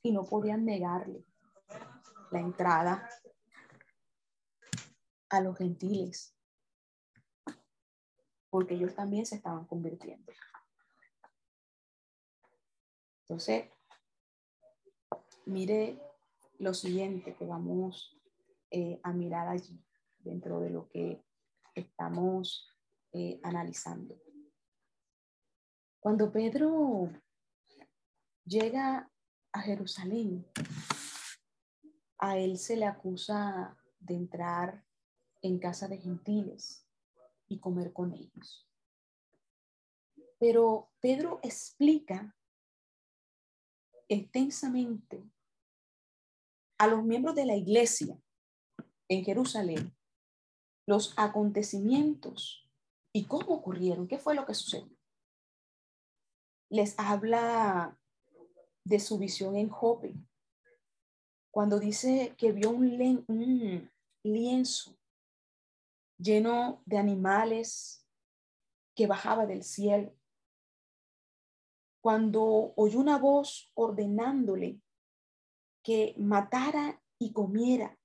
Y 0.02 0.12
no 0.12 0.24
podían 0.24 0.64
negarle 0.64 1.24
la 2.30 2.40
entrada 2.40 3.08
a 5.30 5.40
los 5.40 5.56
gentiles, 5.56 6.34
porque 8.50 8.74
ellos 8.74 8.94
también 8.94 9.26
se 9.26 9.36
estaban 9.36 9.66
convirtiendo. 9.66 10.32
Entonces, 13.22 13.70
mire 15.46 16.00
lo 16.58 16.72
siguiente 16.72 17.34
que 17.34 17.44
vamos 17.44 18.16
eh, 18.70 19.00
a 19.02 19.12
mirar 19.12 19.48
allí, 19.48 19.82
dentro 20.18 20.60
de 20.60 20.70
lo 20.70 20.88
que 20.88 21.22
estamos 21.74 22.68
eh, 23.12 23.40
analizando. 23.42 24.18
Cuando 26.00 26.30
Pedro 26.30 27.10
llega 28.48 29.10
a 29.52 29.60
Jerusalén, 29.60 30.46
a 32.18 32.38
él 32.38 32.58
se 32.58 32.76
le 32.76 32.86
acusa 32.86 33.76
de 34.00 34.14
entrar 34.14 34.84
en 35.42 35.58
casa 35.58 35.86
de 35.86 35.98
gentiles 35.98 36.86
y 37.46 37.60
comer 37.60 37.92
con 37.92 38.12
ellos. 38.12 38.68
Pero 40.38 40.90
Pedro 41.00 41.40
explica 41.42 42.34
extensamente 44.08 45.22
a 46.78 46.86
los 46.86 47.04
miembros 47.04 47.34
de 47.34 47.46
la 47.46 47.56
iglesia 47.56 48.18
en 49.08 49.24
Jerusalén 49.24 49.94
los 50.86 51.12
acontecimientos 51.16 52.66
y 53.12 53.26
cómo 53.26 53.54
ocurrieron, 53.54 54.08
qué 54.08 54.18
fue 54.18 54.34
lo 54.34 54.46
que 54.46 54.54
sucedió. 54.54 54.96
Les 56.70 56.98
habla 56.98 57.98
de 58.88 58.98
su 59.00 59.18
visión 59.18 59.54
en 59.56 59.68
Jope, 59.68 60.14
cuando 61.50 61.78
dice 61.78 62.34
que 62.38 62.52
vio 62.52 62.70
un, 62.70 63.24
un 63.28 63.90
lienzo 64.22 64.96
lleno 66.16 66.82
de 66.86 66.96
animales 66.96 68.06
que 68.96 69.06
bajaba 69.06 69.44
del 69.44 69.62
cielo. 69.62 70.14
Cuando 72.00 72.72
oyó 72.76 72.98
una 72.98 73.18
voz 73.18 73.70
ordenándole 73.74 74.80
que 75.82 76.14
matara 76.16 77.02
y 77.18 77.32
comiera. 77.32 77.98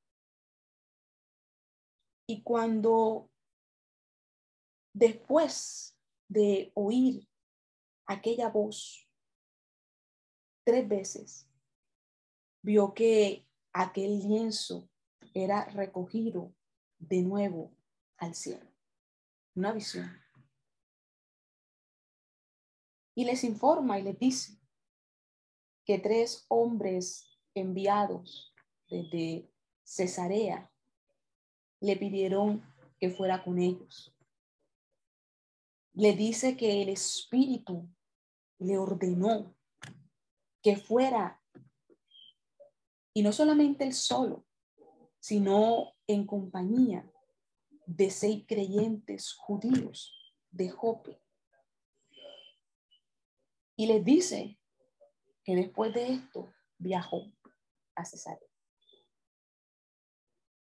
Y 2.28 2.43
cuando 2.43 3.30
después 4.93 5.98
de 6.28 6.72
oír 6.76 7.28
aquella 8.06 8.50
voz 8.50 9.03
tres 10.63 10.88
veces, 10.88 11.49
vio 12.62 12.93
que 12.93 13.47
aquel 13.71 14.19
lienzo 14.19 14.89
era 15.34 15.65
recogido 15.65 16.54
de 16.99 17.21
nuevo 17.21 17.76
al 18.17 18.36
cielo. 18.36 18.65
Una 19.56 19.73
visión. 19.73 20.10
Y 23.15 23.26
les 23.26 23.43
informa 23.43 23.99
y 23.99 24.04
les 24.04 24.17
dice 24.17 24.60
que 25.86 25.99
tres 25.99 26.45
hombres 26.47 27.38
enviados 27.54 28.56
desde 28.88 29.52
Cesarea 29.84 30.71
le 31.80 31.97
pidieron 31.97 32.63
que 32.99 33.10
fuera 33.10 33.43
con 33.43 33.60
ellos. 33.60 34.15
Le 35.93 36.13
dice 36.13 36.58
que 36.58 36.82
el 36.82 36.89
Espíritu 36.89 37.88
le 38.58 38.78
ordenó 38.78 39.56
que 40.63 40.78
fuera, 40.78 41.41
y 43.13 43.21
no 43.21 43.32
solamente 43.32 43.84
él 43.84 43.93
solo, 43.93 44.45
sino 45.19 45.93
en 46.08 46.26
compañía 46.26 47.08
de 47.86 48.10
seis 48.10 48.45
creyentes 48.47 49.34
judíos 49.34 50.34
de 50.52 50.69
Jope. 50.69 51.21
Y 53.76 53.88
les 53.88 54.04
dice 54.04 54.58
que 55.43 55.56
después 55.56 55.93
de 55.93 56.13
esto 56.13 56.54
viajó 56.78 57.32
a 57.95 58.06
Cesarea. 58.06 58.39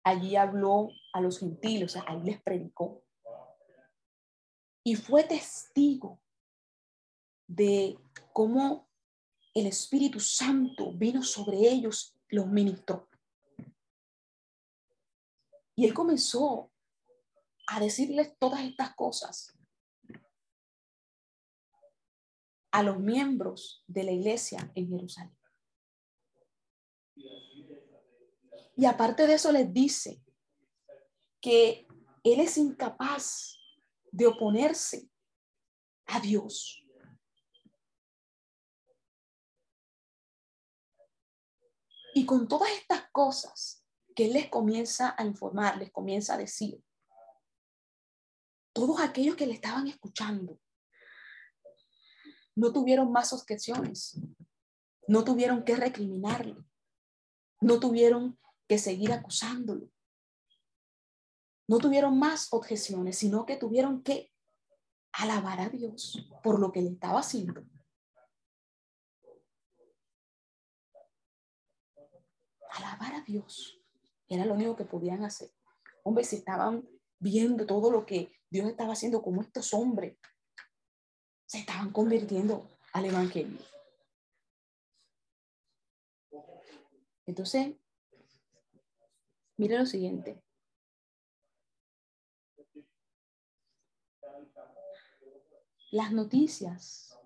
Allí 0.02 0.34
habló 0.34 0.88
a 1.12 1.20
los 1.20 1.38
gentiles, 1.38 1.90
o 1.90 1.92
sea, 1.92 2.04
ahí 2.08 2.22
les 2.22 2.40
predicó. 2.42 3.04
Y 4.82 4.96
fue 4.96 5.24
testigo 5.24 6.22
de 7.46 7.98
cómo 8.32 8.89
el 9.54 9.66
Espíritu 9.66 10.20
Santo 10.20 10.92
vino 10.92 11.22
sobre 11.22 11.58
ellos, 11.58 12.16
los 12.28 12.46
ministró. 12.46 13.08
Y 15.74 15.86
él 15.86 15.94
comenzó 15.94 16.70
a 17.66 17.80
decirles 17.80 18.36
todas 18.38 18.60
estas 18.60 18.94
cosas 18.94 19.56
a 22.72 22.82
los 22.82 22.98
miembros 22.98 23.82
de 23.86 24.04
la 24.04 24.12
iglesia 24.12 24.70
en 24.74 24.88
Jerusalén. 24.88 25.36
Y 28.76 28.86
aparte 28.86 29.26
de 29.26 29.34
eso 29.34 29.52
les 29.52 29.72
dice 29.72 30.22
que 31.40 31.86
él 32.22 32.40
es 32.40 32.56
incapaz 32.56 33.58
de 34.10 34.26
oponerse 34.26 35.10
a 36.06 36.20
Dios. 36.20 36.79
Y 42.14 42.26
con 42.26 42.48
todas 42.48 42.70
estas 42.72 43.10
cosas 43.12 43.84
que 44.14 44.26
él 44.26 44.32
les 44.32 44.48
comienza 44.48 45.14
a 45.16 45.24
informar, 45.24 45.78
les 45.78 45.90
comienza 45.90 46.34
a 46.34 46.38
decir, 46.38 46.82
todos 48.72 49.00
aquellos 49.00 49.36
que 49.36 49.46
le 49.46 49.54
estaban 49.54 49.86
escuchando 49.88 50.58
no 52.54 52.72
tuvieron 52.72 53.10
más 53.10 53.32
objeciones, 53.32 54.20
no 55.06 55.24
tuvieron 55.24 55.64
que 55.64 55.76
recriminarle, 55.76 56.56
no 57.60 57.80
tuvieron 57.80 58.38
que 58.68 58.78
seguir 58.78 59.12
acusándolo, 59.12 59.90
no 61.66 61.78
tuvieron 61.78 62.18
más 62.18 62.52
objeciones, 62.52 63.18
sino 63.18 63.46
que 63.46 63.56
tuvieron 63.56 64.02
que 64.02 64.32
alabar 65.12 65.60
a 65.60 65.68
Dios 65.68 66.28
por 66.42 66.58
lo 66.58 66.72
que 66.72 66.82
le 66.82 66.90
estaba 66.90 67.20
haciendo. 67.20 67.64
Alabar 72.72 73.14
a 73.14 73.20
Dios 73.22 73.80
era 74.28 74.44
lo 74.44 74.54
único 74.54 74.76
que 74.76 74.84
podían 74.84 75.24
hacer. 75.24 75.50
Hombre, 76.04 76.24
si 76.24 76.36
estaban 76.36 76.88
viendo 77.18 77.66
todo 77.66 77.90
lo 77.90 78.06
que 78.06 78.32
Dios 78.48 78.68
estaba 78.68 78.92
haciendo, 78.92 79.22
como 79.22 79.42
estos 79.42 79.74
hombres 79.74 80.18
se 81.46 81.58
estaban 81.58 81.92
convirtiendo 81.92 82.68
al 82.92 83.06
Evangelio. 83.06 83.58
Entonces, 87.26 87.76
mire 89.56 89.78
lo 89.78 89.86
siguiente. 89.86 90.42
Las 95.90 96.12
noticias 96.12 97.18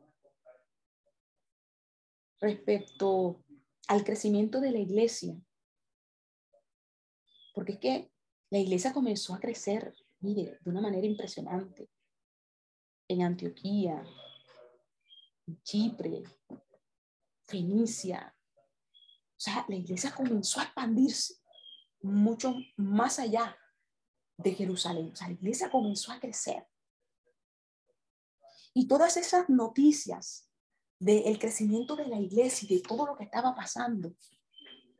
respecto 2.40 3.43
al 3.88 4.04
crecimiento 4.04 4.60
de 4.60 4.72
la 4.72 4.78
iglesia, 4.78 5.36
porque 7.54 7.72
es 7.72 7.78
que 7.78 8.12
la 8.50 8.58
iglesia 8.58 8.92
comenzó 8.92 9.34
a 9.34 9.40
crecer, 9.40 9.94
mire, 10.20 10.58
de 10.60 10.70
una 10.70 10.80
manera 10.80 11.06
impresionante 11.06 11.90
en 13.08 13.22
Antioquía, 13.22 14.04
Chipre, 15.62 16.22
Fenicia. 17.46 18.34
O 18.90 19.40
sea, 19.40 19.64
la 19.68 19.76
iglesia 19.76 20.14
comenzó 20.14 20.60
a 20.60 20.64
expandirse 20.64 21.34
mucho 22.00 22.54
más 22.76 23.18
allá 23.18 23.58
de 24.38 24.54
Jerusalén. 24.54 25.10
O 25.12 25.16
sea, 25.16 25.28
la 25.28 25.34
iglesia 25.34 25.70
comenzó 25.70 26.12
a 26.12 26.20
crecer. 26.20 26.66
Y 28.72 28.88
todas 28.88 29.16
esas 29.16 29.48
noticias 29.48 30.50
del 31.04 31.38
crecimiento 31.38 31.96
de 31.96 32.06
la 32.06 32.18
iglesia 32.18 32.66
y 32.66 32.76
de 32.76 32.82
todo 32.82 33.06
lo 33.06 33.16
que 33.16 33.24
estaba 33.24 33.54
pasando 33.54 34.14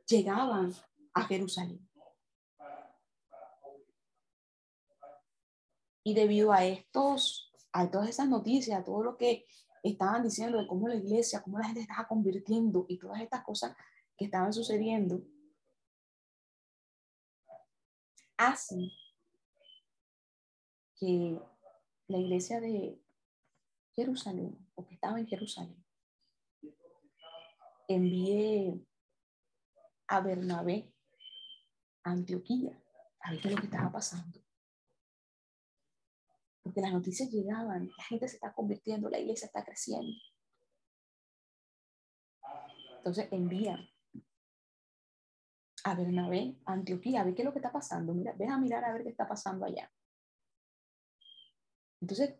llegaban 0.05 0.71
a 1.13 1.23
Jerusalén. 1.23 1.89
Y 6.03 6.13
debido 6.13 6.51
a 6.51 6.63
estos 6.63 7.51
a 7.71 7.91
todas 7.91 8.07
esas 8.07 8.29
noticias, 8.29 8.79
a 8.79 8.83
todo 8.83 9.03
lo 9.03 9.17
que 9.17 9.45
estaban 9.83 10.23
diciendo 10.23 10.57
de 10.57 10.67
cómo 10.67 10.87
la 10.87 10.95
iglesia, 10.95 11.41
cómo 11.41 11.57
la 11.57 11.65
gente 11.65 11.81
estaba 11.81 12.07
convirtiendo 12.07 12.85
y 12.87 12.97
todas 12.97 13.19
estas 13.19 13.43
cosas 13.43 13.75
que 14.15 14.25
estaban 14.25 14.53
sucediendo, 14.53 15.21
hacen 18.37 18.89
que 20.95 21.37
la 22.07 22.17
iglesia 22.17 22.61
de 22.61 22.97
Jerusalén, 23.93 24.57
o 24.75 24.85
que 24.85 24.93
estaba 24.93 25.19
en 25.19 25.27
Jerusalén, 25.27 25.84
envíe 27.87 28.85
a 30.07 30.21
Bernabé 30.21 30.93
a 32.03 32.11
Antioquía 32.11 32.81
a 33.21 33.31
ver 33.31 33.41
qué 33.41 33.47
es 33.47 33.55
lo 33.55 33.61
que 33.61 33.67
estaba 33.67 33.91
pasando 33.91 34.45
porque 36.65 36.81
las 36.81 36.93
noticias 36.93 37.29
llegaban, 37.29 37.91
la 37.95 38.03
gente 38.05 38.27
se 38.27 38.37
está 38.37 38.51
convirtiendo, 38.51 39.07
la 39.07 39.19
iglesia 39.19 39.45
está 39.45 39.63
creciendo. 39.63 40.11
Entonces 42.97 43.27
envían 43.31 43.87
a 45.83 45.93
Bernabé, 45.93 46.57
a 46.65 46.73
Antioquía, 46.73 47.21
a 47.21 47.23
ver 47.23 47.35
qué 47.35 47.43
es 47.43 47.45
lo 47.45 47.51
que 47.51 47.59
está 47.59 47.71
pasando. 47.71 48.15
Mira, 48.15 48.33
ven 48.33 48.49
a 48.49 48.57
mirar 48.57 48.83
a 48.83 48.93
ver 48.93 49.03
qué 49.03 49.09
está 49.09 49.27
pasando 49.27 49.63
allá. 49.63 49.93
Entonces, 52.01 52.33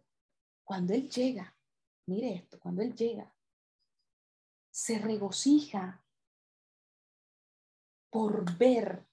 cuando 0.63 0.95
él 0.95 1.07
llega, 1.07 1.55
mire 2.07 2.33
esto, 2.33 2.59
cuando 2.59 2.81
él 2.81 2.95
llega, 2.95 3.31
se 4.75 4.99
regocija 4.99 6.03
por 8.09 8.57
ver 8.57 9.07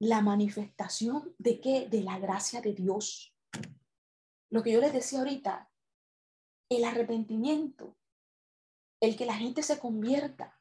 la 0.00 0.20
manifestación 0.20 1.34
de 1.38 1.60
qué? 1.60 1.88
De 1.88 2.02
la 2.02 2.18
gracia 2.18 2.60
de 2.60 2.72
Dios 2.72 3.30
lo 4.50 4.62
que 4.62 4.72
yo 4.72 4.80
les 4.80 4.92
decía 4.92 5.20
ahorita, 5.20 5.70
el 6.68 6.84
arrepentimiento, 6.84 7.96
el 9.00 9.16
que 9.16 9.24
la 9.24 9.34
gente 9.34 9.62
se 9.62 9.78
convierta, 9.78 10.60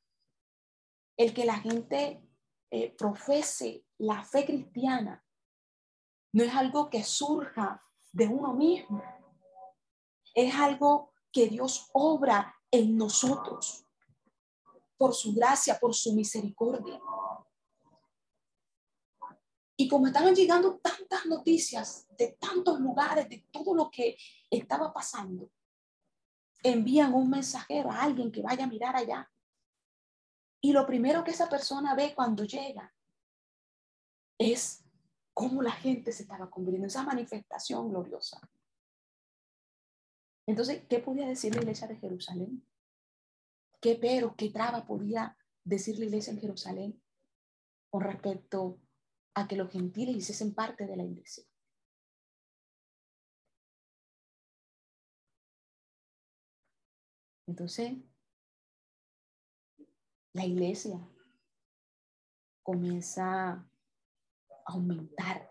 el 1.17 1.33
que 1.33 1.45
la 1.45 1.55
gente 1.55 2.23
eh, 2.71 2.95
profese 2.95 3.85
la 3.97 4.23
fe 4.23 4.45
cristiana, 4.45 5.25
no 6.33 6.43
es 6.43 6.53
algo 6.53 6.89
que 6.89 7.03
surja 7.03 7.83
de 8.11 8.27
uno 8.27 8.53
mismo, 8.53 9.03
es 10.35 10.53
algo 10.53 11.11
que 11.31 11.47
Dios 11.47 11.89
obra 11.93 12.55
en 12.71 12.97
nosotros 12.97 13.85
por 14.97 15.13
su 15.13 15.33
gracia, 15.33 15.79
por 15.79 15.95
su 15.95 16.13
misericordia. 16.13 16.99
Y 19.77 19.87
como 19.87 20.07
estaban 20.07 20.35
llegando 20.35 20.77
tantas 20.79 21.25
noticias 21.25 22.05
de 22.17 22.37
tantos 22.39 22.79
lugares, 22.81 23.29
de 23.29 23.45
todo 23.49 23.73
lo 23.73 23.89
que 23.89 24.17
estaba 24.49 24.91
pasando, 24.91 25.49
envían 26.61 27.13
un 27.13 27.29
mensajero 27.29 27.89
a 27.89 28.01
alguien 28.01 28.31
que 28.31 28.41
vaya 28.41 28.65
a 28.65 28.67
mirar 28.67 28.95
allá. 28.95 29.31
Y 30.61 30.73
lo 30.73 30.85
primero 30.85 31.23
que 31.23 31.31
esa 31.31 31.47
persona 31.47 31.95
ve 31.95 32.13
cuando 32.13 32.43
llega 32.43 32.93
es 34.37 34.83
cómo 35.33 35.61
la 35.61 35.71
gente 35.71 36.11
se 36.11 36.23
estaba 36.23 36.49
convirtiendo, 36.49 36.87
esa 36.87 37.03
manifestación 37.03 37.89
gloriosa. 37.89 38.41
Entonces, 40.49 40.83
¿qué 40.89 40.97
podía 40.97 41.27
decir 41.27 41.53
la 41.53 41.61
iglesia 41.61 41.87
de 41.87 41.97
Jerusalén? 41.97 42.65
¿Qué 43.79 43.99
pero, 44.01 44.35
qué 44.35 44.49
traba 44.49 44.87
podía 44.87 45.37
decir 45.63 45.99
la 45.99 46.05
iglesia 46.05 46.33
en 46.33 46.39
Jerusalén 46.39 47.03
con 47.91 48.01
respecto 48.01 48.81
a 49.35 49.47
que 49.47 49.55
los 49.55 49.71
gentiles 49.71 50.15
hiciesen 50.15 50.55
parte 50.55 50.87
de 50.87 50.97
la 50.97 51.03
iglesia. 51.03 51.43
Entonces, 57.45 57.99
la 60.33 60.45
iglesia 60.45 60.99
comienza 62.63 63.51
a 63.51 63.69
aumentar, 64.65 65.47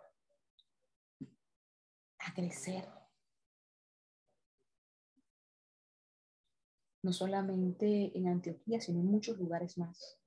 a 2.19 2.35
crecer. 2.35 2.98
No 7.03 7.13
solamente 7.13 8.17
en 8.17 8.29
Antioquía, 8.29 8.81
sino 8.81 9.01
en 9.01 9.07
muchos 9.07 9.39
lugares 9.39 9.79
más. 9.79 10.19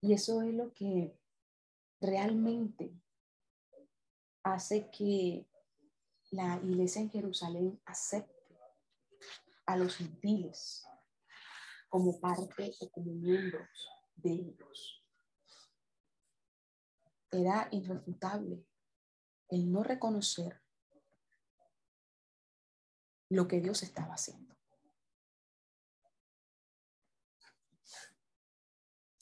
Y 0.00 0.12
eso 0.12 0.42
es 0.42 0.54
lo 0.54 0.72
que 0.72 1.18
realmente 2.00 2.92
hace 4.44 4.90
que 4.90 5.46
la 6.30 6.60
iglesia 6.62 7.02
en 7.02 7.10
Jerusalén 7.10 7.80
acepte 7.84 8.38
a 9.66 9.76
los 9.76 9.96
gentiles 9.96 10.86
como 11.88 12.20
parte 12.20 12.74
o 12.80 12.90
como 12.90 13.12
miembros 13.12 13.68
de 14.16 14.32
ellos. 14.32 15.04
Era 17.30 17.68
irrefutable 17.72 18.64
el 19.48 19.70
no 19.70 19.82
reconocer 19.82 20.62
lo 23.30 23.46
que 23.46 23.60
Dios 23.60 23.82
estaba 23.82 24.14
haciendo. 24.14 24.56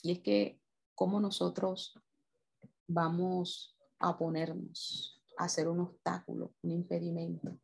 Y 0.03 0.13
es 0.13 0.21
que 0.21 0.61
cómo 0.95 1.21
nosotros 1.21 1.99
vamos 2.87 3.77
a 3.99 4.17
ponernos 4.17 5.23
a 5.37 5.45
hacer 5.45 5.69
un 5.69 5.81
obstáculo, 5.81 6.55
un 6.63 6.71
impedimento 6.71 7.59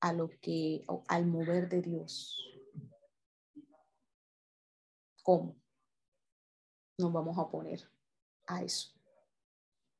a 0.00 0.12
lo 0.12 0.28
que, 0.28 0.84
al 1.08 1.26
mover 1.26 1.68
de 1.68 1.80
Dios. 1.80 2.36
¿Cómo? 5.22 5.56
Nos 6.98 7.12
vamos 7.12 7.38
a 7.38 7.48
poner 7.50 7.90
a 8.46 8.62
eso. 8.62 8.92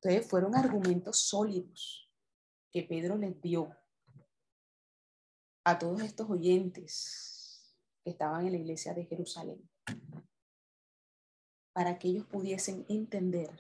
Entonces 0.01 0.29
fueron 0.29 0.55
argumentos 0.55 1.19
sólidos 1.19 2.13
que 2.71 2.83
Pedro 2.83 3.17
les 3.17 3.41
dio 3.41 3.75
a 5.67 5.81
todos 5.81 6.01
estos 6.03 6.31
oyentes 6.31 7.75
que 8.05 8.11
estaban 8.11 8.47
en 8.47 8.53
la 8.53 8.59
iglesia 8.59 8.95
de 8.95 9.05
Jerusalén 9.05 9.69
para 11.73 11.99
que 11.99 12.07
ellos 12.07 12.25
pudiesen 12.27 12.87
entender 12.89 13.51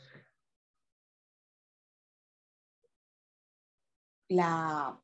la 4.28 5.02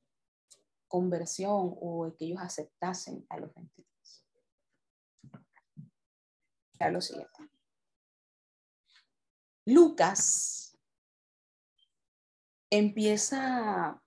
conversión 0.87 1.75
o 1.81 2.15
que 2.17 2.27
ellos 2.27 2.41
aceptasen 2.41 3.27
a 3.31 3.41
los 3.41 3.53
gentiles. 3.53 4.25
Ya 6.79 6.88
lo 6.88 7.01
siguiente. 7.01 7.51
Lucas 9.67 10.79
empieza 12.71 14.01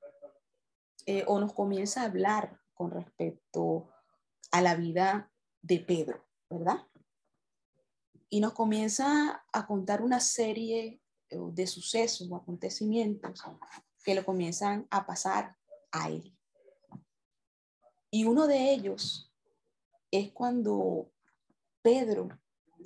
eh, 1.06 1.26
o 1.28 1.42
nos 1.42 1.54
comienza 1.54 2.02
a 2.02 2.06
hablar 2.06 2.65
con 2.76 2.92
respecto 2.92 3.90
a 4.52 4.62
la 4.62 4.76
vida 4.76 5.32
de 5.64 5.80
Pedro, 5.80 6.24
¿verdad? 6.50 6.86
y 8.36 8.42
nos 8.42 8.52
comienza 8.52 9.46
a 9.54 9.66
contar 9.66 10.02
una 10.02 10.20
serie 10.20 11.02
eh, 11.30 11.38
de 11.54 11.68
sucesos 11.68 12.30
o 12.30 12.36
acontecimientos 12.36 13.42
que 14.04 14.14
le 14.16 14.26
comienzan 14.26 14.86
a 14.90 15.06
pasar 15.06 15.56
a 15.92 16.10
él. 16.10 16.38
Y 18.12 18.26
uno 18.26 18.46
de 18.46 18.74
ellos 18.74 19.34
es 20.12 20.32
cuando 20.34 21.12
Pedro 21.82 22.28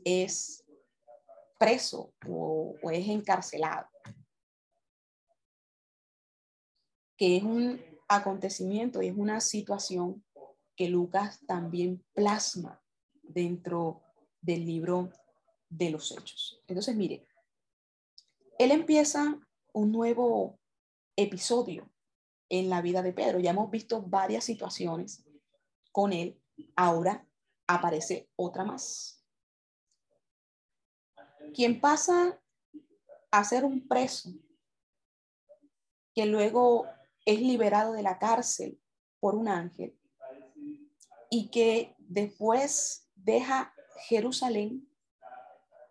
es 0.06 0.64
preso 1.58 2.14
o, 2.28 2.76
o 2.82 2.92
es 2.92 3.08
encarcelado, 3.08 3.88
que 7.18 7.38
es 7.38 7.44
un 7.44 7.89
acontecimiento 8.10 9.02
y 9.02 9.08
es 9.08 9.18
una 9.18 9.40
situación 9.40 10.26
que 10.76 10.90
Lucas 10.90 11.40
también 11.46 12.04
plasma 12.14 12.82
dentro 13.22 14.02
del 14.42 14.66
libro 14.66 15.12
de 15.70 15.92
los 15.92 16.12
hechos. 16.12 16.62
Entonces, 16.68 16.96
mire, 16.96 17.28
él 18.58 18.72
empieza 18.72 19.40
un 19.74 19.92
nuevo 19.92 20.60
episodio 21.16 21.90
en 22.50 22.70
la 22.70 22.82
vida 22.82 23.02
de 23.02 23.14
Pedro. 23.14 23.40
Ya 23.40 23.52
hemos 23.52 23.70
visto 23.70 24.02
varias 24.02 24.44
situaciones 24.44 25.24
con 25.92 26.12
él. 26.12 26.42
Ahora 26.76 27.28
aparece 27.68 28.30
otra 28.36 28.64
más. 28.64 29.24
Quien 31.54 31.80
pasa 31.80 32.42
a 33.32 33.44
ser 33.44 33.64
un 33.64 33.88
preso, 33.88 34.32
que 36.16 36.26
luego 36.26 36.88
es 37.26 37.40
liberado 37.40 37.94
de 37.94 38.04
la 38.04 38.20
cárcel 38.20 38.82
por 39.20 39.36
un 39.36 39.48
ángel 39.48 39.98
y 41.30 41.50
que 41.50 41.96
después 42.00 43.10
deja 43.16 43.74
Jerusalén 44.08 44.90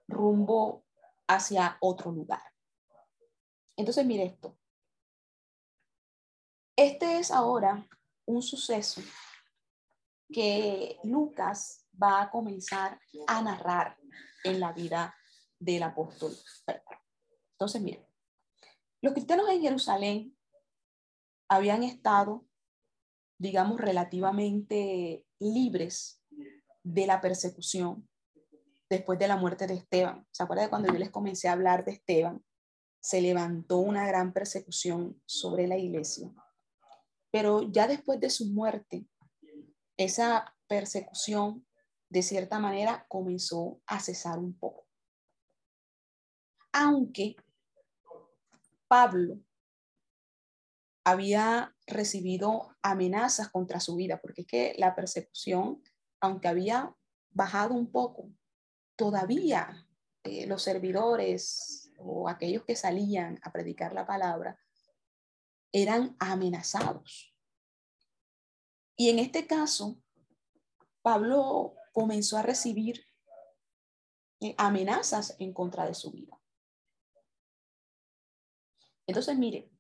rumbo 0.09 0.85
hacia 1.27 1.77
otro 1.81 2.11
lugar. 2.11 2.43
Entonces, 3.77 4.05
mire 4.05 4.25
esto. 4.25 4.59
Este 6.75 7.19
es 7.19 7.31
ahora 7.31 7.89
un 8.25 8.43
suceso 8.43 9.03
que 10.33 10.99
Lucas 11.05 11.87
va 12.01 12.23
a 12.23 12.31
comenzar 12.31 13.01
a 13.27 13.43
narrar 13.43 13.97
en 14.45 14.61
la 14.61 14.73
vida 14.73 15.15
del 15.59 15.83
apóstol. 15.83 16.37
Entonces, 17.53 17.83
mire, 17.83 18.07
los 19.01 19.13
cristianos 19.13 19.49
en 19.49 19.63
Jerusalén 19.63 20.38
habían 21.49 21.83
estado, 21.83 22.47
digamos, 23.39 23.81
relativamente 23.81 25.27
libres 25.39 26.23
de 26.83 27.07
la 27.07 27.21
persecución 27.21 28.09
después 28.89 29.19
de 29.19 29.29
la 29.29 29.37
muerte 29.37 29.67
de 29.67 29.75
Esteban. 29.75 30.27
¿Se 30.31 30.43
acuerda 30.43 30.65
de 30.65 30.71
cuando 30.71 30.93
yo 30.93 30.99
les 30.99 31.11
comencé 31.11 31.49
a 31.49 31.53
hablar 31.53 31.85
de 31.85 31.93
Esteban? 31.93 32.45
Se 33.01 33.21
levantó 33.21 33.79
una 33.79 34.07
gran 34.07 34.33
persecución 34.33 35.21
sobre 35.27 35.67
la 35.67 35.77
iglesia. 35.77 36.33
Pero 37.31 37.63
ya 37.71 37.87
después 37.87 38.21
de 38.21 38.31
su 38.31 38.47
muerte, 38.47 39.07
esa 39.97 40.55
persecución, 40.67 41.67
de 42.09 42.23
cierta 42.23 42.59
manera, 42.59 43.07
comenzó 43.09 43.81
a 43.87 44.01
cesar 44.01 44.39
un 44.39 44.59
poco. 44.59 44.87
Aunque 46.73 47.37
Pablo 48.87 49.39
había 51.11 51.75
recibido 51.87 52.77
amenazas 52.83 53.49
contra 53.49 53.81
su 53.81 53.97
vida, 53.97 54.21
porque 54.21 54.43
es 54.43 54.47
que 54.47 54.75
la 54.79 54.95
persecución, 54.95 55.83
aunque 56.21 56.49
había 56.49 56.95
bajado 57.31 57.75
un 57.75 57.91
poco, 57.91 58.31
todavía 58.97 59.87
eh, 60.25 60.47
los 60.47 60.63
servidores 60.63 61.91
o 61.99 62.29
aquellos 62.29 62.65
que 62.65 62.77
salían 62.77 63.39
a 63.43 63.53
predicar 63.53 63.93
la 63.93 64.07
palabra 64.07 64.59
eran 65.73 66.17
amenazados. 66.19 67.35
Y 68.97 69.11
en 69.11 69.19
este 69.19 69.47
caso, 69.47 70.03
Pablo 71.03 71.75
comenzó 71.93 72.37
a 72.37 72.43
recibir 72.43 73.05
eh, 74.41 74.55
amenazas 74.59 75.37
en 75.39 75.53
contra 75.53 75.87
de 75.87 75.95
su 75.95 76.11
vida. 76.11 76.39
Entonces, 79.07 79.39
mire, 79.39 79.71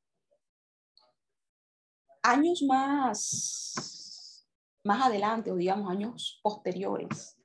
años 2.28 2.62
más, 2.62 4.46
más 4.84 5.06
adelante, 5.06 5.50
o 5.50 5.56
digamos 5.56 5.90
años 5.90 6.40
posteriores, 6.42 7.36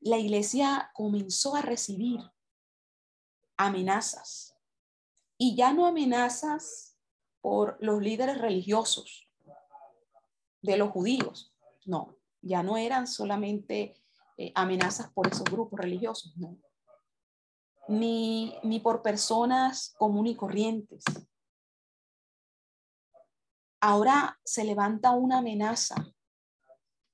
la 0.00 0.18
iglesia 0.18 0.90
comenzó 0.94 1.56
a 1.56 1.62
recibir 1.62 2.20
amenazas 3.56 4.54
y 5.36 5.56
ya 5.56 5.72
no 5.72 5.86
amenazas 5.86 6.96
por 7.40 7.76
los 7.80 8.00
líderes 8.00 8.38
religiosos 8.38 9.28
de 10.62 10.76
los 10.76 10.90
judíos, 10.90 11.54
no, 11.84 12.16
ya 12.40 12.62
no 12.62 12.76
eran 12.76 13.06
solamente 13.06 13.94
eh, 14.36 14.52
amenazas 14.54 15.10
por 15.12 15.26
esos 15.26 15.44
grupos 15.44 15.78
religiosos, 15.80 16.34
ni, 17.88 18.54
ni 18.62 18.80
por 18.80 19.02
personas 19.02 19.94
comunes 19.98 20.32
y 20.32 20.36
corrientes. 20.36 21.04
Ahora 23.80 24.40
se 24.44 24.64
levanta 24.64 25.12
una 25.12 25.38
amenaza 25.38 26.12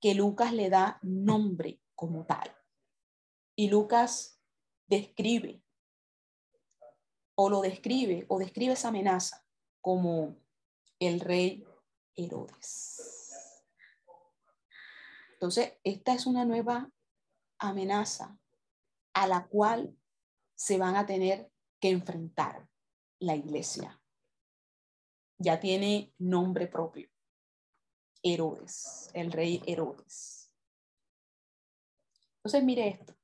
que 0.01 0.15
Lucas 0.15 0.53
le 0.53 0.71
da 0.71 0.99
nombre 1.03 1.81
como 1.95 2.25
tal. 2.27 2.55
Y 3.57 3.69
Lucas 3.69 4.41
describe 4.87 5.63
o 7.37 7.51
lo 7.51 7.61
describe 7.61 8.25
o 8.29 8.39
describe 8.39 8.75
esa 8.75 8.89
amenaza 8.89 9.45
como 9.81 10.37
el 10.99 11.21
rey 11.21 11.67
Herodes. 12.17 13.15
Entonces, 15.33 15.75
esta 15.85 16.15
es 16.15 16.27
una 16.27 16.45
nueva 16.45 16.91
amenaza 17.59 18.39
a 19.15 19.27
la 19.27 19.47
cual 19.47 19.97
se 20.55 20.79
van 20.79 20.97
a 20.97 21.07
tener 21.07 21.51
que 21.81 21.91
enfrentar 21.91 22.69
la 23.19 23.37
iglesia. 23.37 24.01
Ya 25.39 25.61
tiene 25.61 26.13
nombre 26.19 26.67
propio. 26.67 27.09
Herodes, 28.23 29.11
el 29.13 29.33
rey 29.33 29.63
Herodes. 29.67 30.51
Entonces, 32.37 32.65
mire 32.65 32.89
esto. 32.89 33.15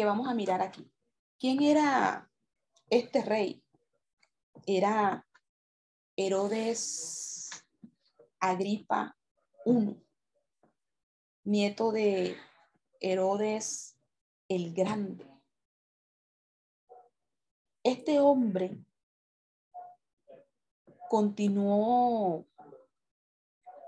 que 0.00 0.06
vamos 0.06 0.28
a 0.28 0.34
mirar 0.34 0.62
aquí. 0.62 0.90
¿Quién 1.38 1.62
era 1.62 2.30
este 2.88 3.22
rey? 3.22 3.62
Era 4.66 5.26
Herodes 6.16 7.50
Agripa 8.38 9.14
I, 9.66 9.96
nieto 11.44 11.92
de 11.92 12.34
Herodes 13.00 13.98
el 14.48 14.72
Grande. 14.72 15.29
Este 17.82 18.20
hombre 18.20 18.78
continuó 21.08 22.46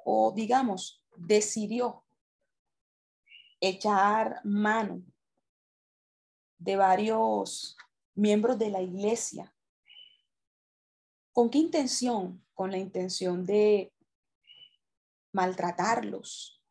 o 0.04 0.32
digamos, 0.32 1.04
decidió 1.16 2.04
echar 3.60 4.40
mano 4.44 5.02
de 6.58 6.76
varios 6.76 7.76
miembros 8.14 8.58
de 8.58 8.70
la 8.70 8.82
iglesia. 8.82 9.54
¿Con 11.32 11.50
qué 11.50 11.58
intención? 11.58 12.44
Con 12.54 12.70
la 12.70 12.78
intención 12.78 13.44
de 13.46 13.92
maltratarlos 15.32 16.62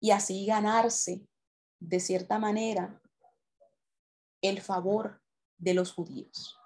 y 0.00 0.10
así 0.10 0.44
ganarse 0.46 1.26
de 1.78 2.00
cierta 2.00 2.38
manera 2.38 3.00
el 4.42 4.60
favor 4.60 5.23
de 5.58 5.74
los 5.74 5.92
judíos. 5.92 6.58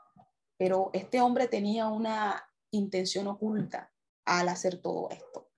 Pero 0.56 0.90
este 0.92 1.20
hombre 1.20 1.48
tenía 1.48 1.88
una 1.88 2.44
intención 2.70 3.26
oculta 3.26 3.92
al 4.24 4.48
hacer 4.48 4.80
todo 4.80 5.08
esto. 5.10 5.50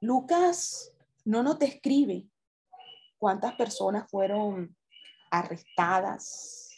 Lucas 0.00 0.92
no 1.24 1.42
nos 1.42 1.58
describe 1.58 2.28
cuántas 3.18 3.54
personas 3.54 4.10
fueron 4.10 4.76
arrestadas, 5.30 6.70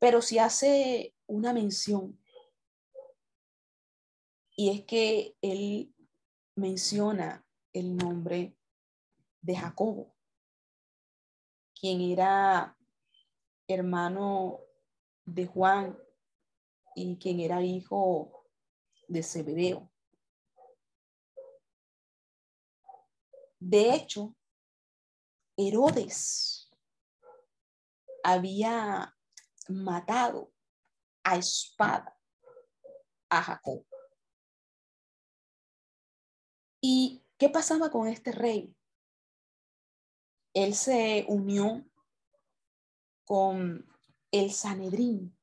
pero 0.00 0.22
sí 0.22 0.38
hace 0.38 1.14
una 1.26 1.52
mención. 1.52 2.18
Y 4.56 4.70
es 4.70 4.84
que 4.86 5.36
él 5.42 5.94
menciona 6.54 7.44
el 7.72 7.96
nombre 7.96 8.56
de 9.42 9.56
Jacobo, 9.56 10.13
quien 11.84 12.00
era 12.00 12.74
hermano 13.68 14.58
de 15.26 15.46
Juan 15.46 15.98
y 16.94 17.18
quien 17.18 17.40
era 17.40 17.60
hijo 17.60 18.48
de 19.06 19.22
Zebedeo. 19.22 19.92
De 23.58 23.94
hecho, 23.94 24.34
Herodes 25.58 26.70
había 28.22 29.14
matado 29.68 30.54
a 31.22 31.36
espada 31.36 32.18
a 33.28 33.42
Jacob. 33.42 33.84
¿Y 36.80 37.22
qué 37.36 37.50
pasaba 37.50 37.90
con 37.90 38.08
este 38.08 38.32
rey? 38.32 38.74
Él 40.54 40.74
se 40.74 41.24
unió 41.28 41.84
con 43.24 43.86
el 44.30 44.52
Sanedrín 44.52 45.36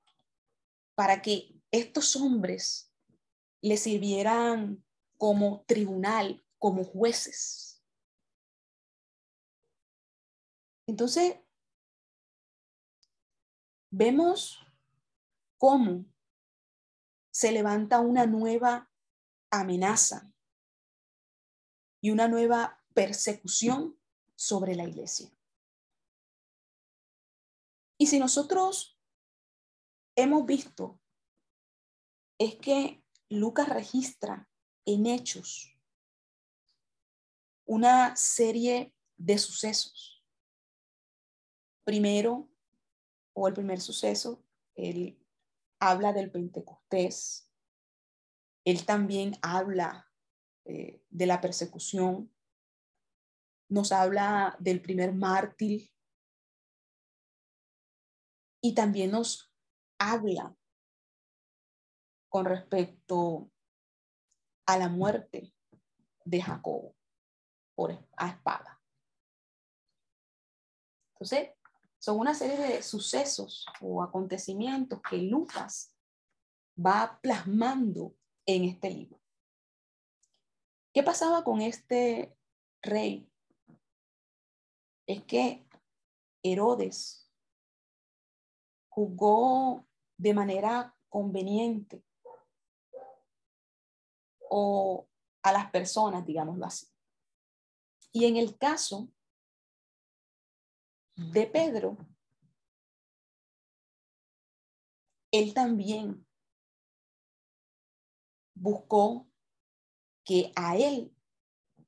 para 0.96 1.22
que 1.22 1.62
estos 1.70 2.16
hombres 2.16 2.92
le 3.62 3.78
sirvieran 3.78 4.84
como 5.18 5.64
tribunal, 5.68 6.44
como 6.58 6.84
jueces. 6.84 7.84
Entonces, 10.88 11.40
vemos 13.92 14.60
cómo 15.58 16.06
se 17.32 17.52
levanta 17.52 18.00
una 18.00 18.26
nueva 18.26 18.90
amenaza 19.50 20.34
y 22.02 22.12
una 22.12 22.28
nueva 22.28 22.84
persecución 22.94 24.01
sobre 24.42 24.76
la 24.76 24.86
iglesia. 24.86 25.30
Y 28.00 28.08
si 28.08 28.18
nosotros 28.18 29.00
hemos 30.16 30.46
visto, 30.46 31.00
es 32.40 32.56
que 32.56 33.04
Lucas 33.30 33.70
registra 33.70 34.50
en 34.86 35.06
hechos 35.06 35.78
una 37.66 38.16
serie 38.16 38.94
de 39.18 39.38
sucesos 39.38 40.22
Primero, 41.84 42.48
o 43.34 43.48
el 43.48 43.54
primer 43.54 43.82
suceso, 43.82 44.44
él 44.76 45.20
habla 45.80 46.14
del 46.14 46.32
Pentecostés. 46.32 47.50
Él 48.66 48.86
también 48.86 49.36
habla 49.42 50.10
eh, 50.66 51.04
de 51.10 51.26
la 51.26 51.42
persecución. 51.42 52.32
Nos 53.72 53.94
habla 53.94 54.58
del 54.60 54.82
primer 54.82 55.14
mártir. 55.14 55.90
Y 58.62 58.76
también 58.76 59.12
nos 59.12 59.52
habla 59.98 60.56
con 62.30 62.46
respecto 62.46 63.50
a 64.66 64.78
la 64.78 64.90
muerte 64.90 65.56
de 66.26 66.42
Jacob 66.42 66.94
por 67.74 67.92
a 68.18 68.28
espada. 68.28 68.82
Entonces, 71.14 71.52
son 71.98 72.20
una 72.20 72.34
serie 72.34 72.58
de 72.58 72.84
sucesos 72.84 73.66
o 73.80 74.04
acontecimientos 74.04 75.02
que 75.02 75.18
Lucas 75.18 75.96
va 76.76 77.20
plasmando 77.22 78.18
en 78.46 78.66
este 78.66 78.90
libro. 78.90 79.22
¿Qué 80.94 81.04
pasaba 81.04 81.44
con 81.46 81.62
este 81.62 82.36
rey? 82.82 83.31
Es 85.12 85.26
que 85.26 85.68
Herodes 86.42 87.30
juzgó 88.88 89.86
de 90.16 90.34
manera 90.34 90.96
conveniente 91.10 92.02
o 94.50 95.06
a 95.44 95.52
las 95.52 95.70
personas, 95.70 96.26
digámoslo 96.26 96.66
así. 96.66 96.88
Y 98.14 98.24
en 98.24 98.38
el 98.38 98.58
caso 98.58 99.10
de 101.18 101.46
Pedro, 101.46 101.98
él 105.32 105.54
también 105.54 106.26
buscó 108.54 109.30
que 110.24 110.54
a 110.56 110.78
él 110.78 111.14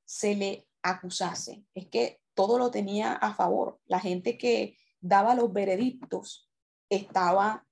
se 0.04 0.36
le 0.36 0.68
acusase. 0.82 1.66
Es 1.74 1.88
que 1.88 2.23
todo 2.34 2.58
lo 2.58 2.72
tenía 2.72 3.14
a 3.14 3.34
favor. 3.34 3.80
La 3.86 4.00
gente 4.00 4.38
que 4.38 4.78
daba 5.00 5.36
los 5.36 5.52
veredictos 5.52 6.50
estaba, 6.90 7.68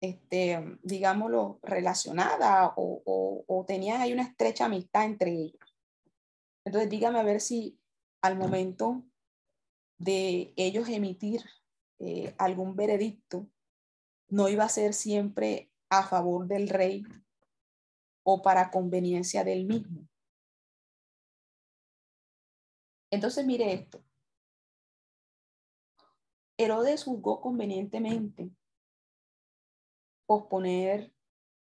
este, 0.00 0.78
digámoslo, 0.82 1.60
relacionada 1.62 2.72
o, 2.76 3.44
o, 3.46 3.64
tenían 3.64 4.00
ahí 4.00 4.12
una 4.12 4.24
estrecha 4.24 4.66
amistad 4.66 5.04
entre 5.04 5.32
ellos. 5.32 5.76
Entonces, 6.64 6.90
dígame 6.90 7.18
a 7.18 7.24
ver 7.24 7.40
si 7.40 7.78
al 8.20 8.36
momento 8.36 9.04
de 9.98 10.52
ellos 10.56 10.88
emitir 10.88 11.42
eh, 12.00 12.34
algún 12.38 12.74
veredicto, 12.74 13.48
no 14.28 14.48
iba 14.48 14.64
a 14.64 14.68
ser 14.68 14.94
siempre 14.94 15.70
a 15.88 16.02
favor 16.02 16.48
del 16.48 16.68
rey 16.68 17.04
o 18.24 18.42
para 18.42 18.70
conveniencia 18.70 19.44
del 19.44 19.66
mismo. 19.66 20.08
Entonces, 23.12 23.44
mire 23.44 23.74
esto. 23.74 24.02
Herodes 26.56 27.04
juzgó 27.04 27.42
convenientemente 27.42 28.50
posponer 30.24 31.12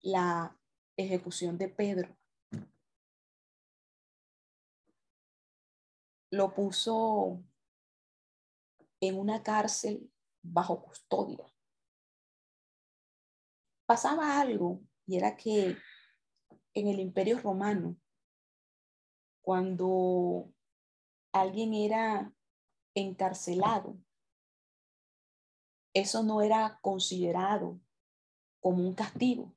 la 0.01 0.59
ejecución 0.97 1.57
de 1.57 1.69
Pedro. 1.69 2.17
Lo 6.31 6.53
puso 6.53 7.41
en 8.99 9.17
una 9.17 9.41
cárcel 9.41 10.11
bajo 10.41 10.83
custodia. 10.83 11.45
Pasaba 13.85 14.41
algo 14.41 14.81
y 15.05 15.15
era 15.15 15.37
que 15.37 15.77
en 16.73 16.87
el 16.89 16.99
imperio 16.99 17.39
romano, 17.39 17.95
cuando 19.41 20.51
alguien 21.31 21.73
era 21.73 22.33
encarcelado, 22.95 23.97
eso 25.93 26.23
no 26.23 26.41
era 26.41 26.79
considerado 26.81 27.79
como 28.59 28.83
un 28.87 28.93
castigo, 28.93 29.55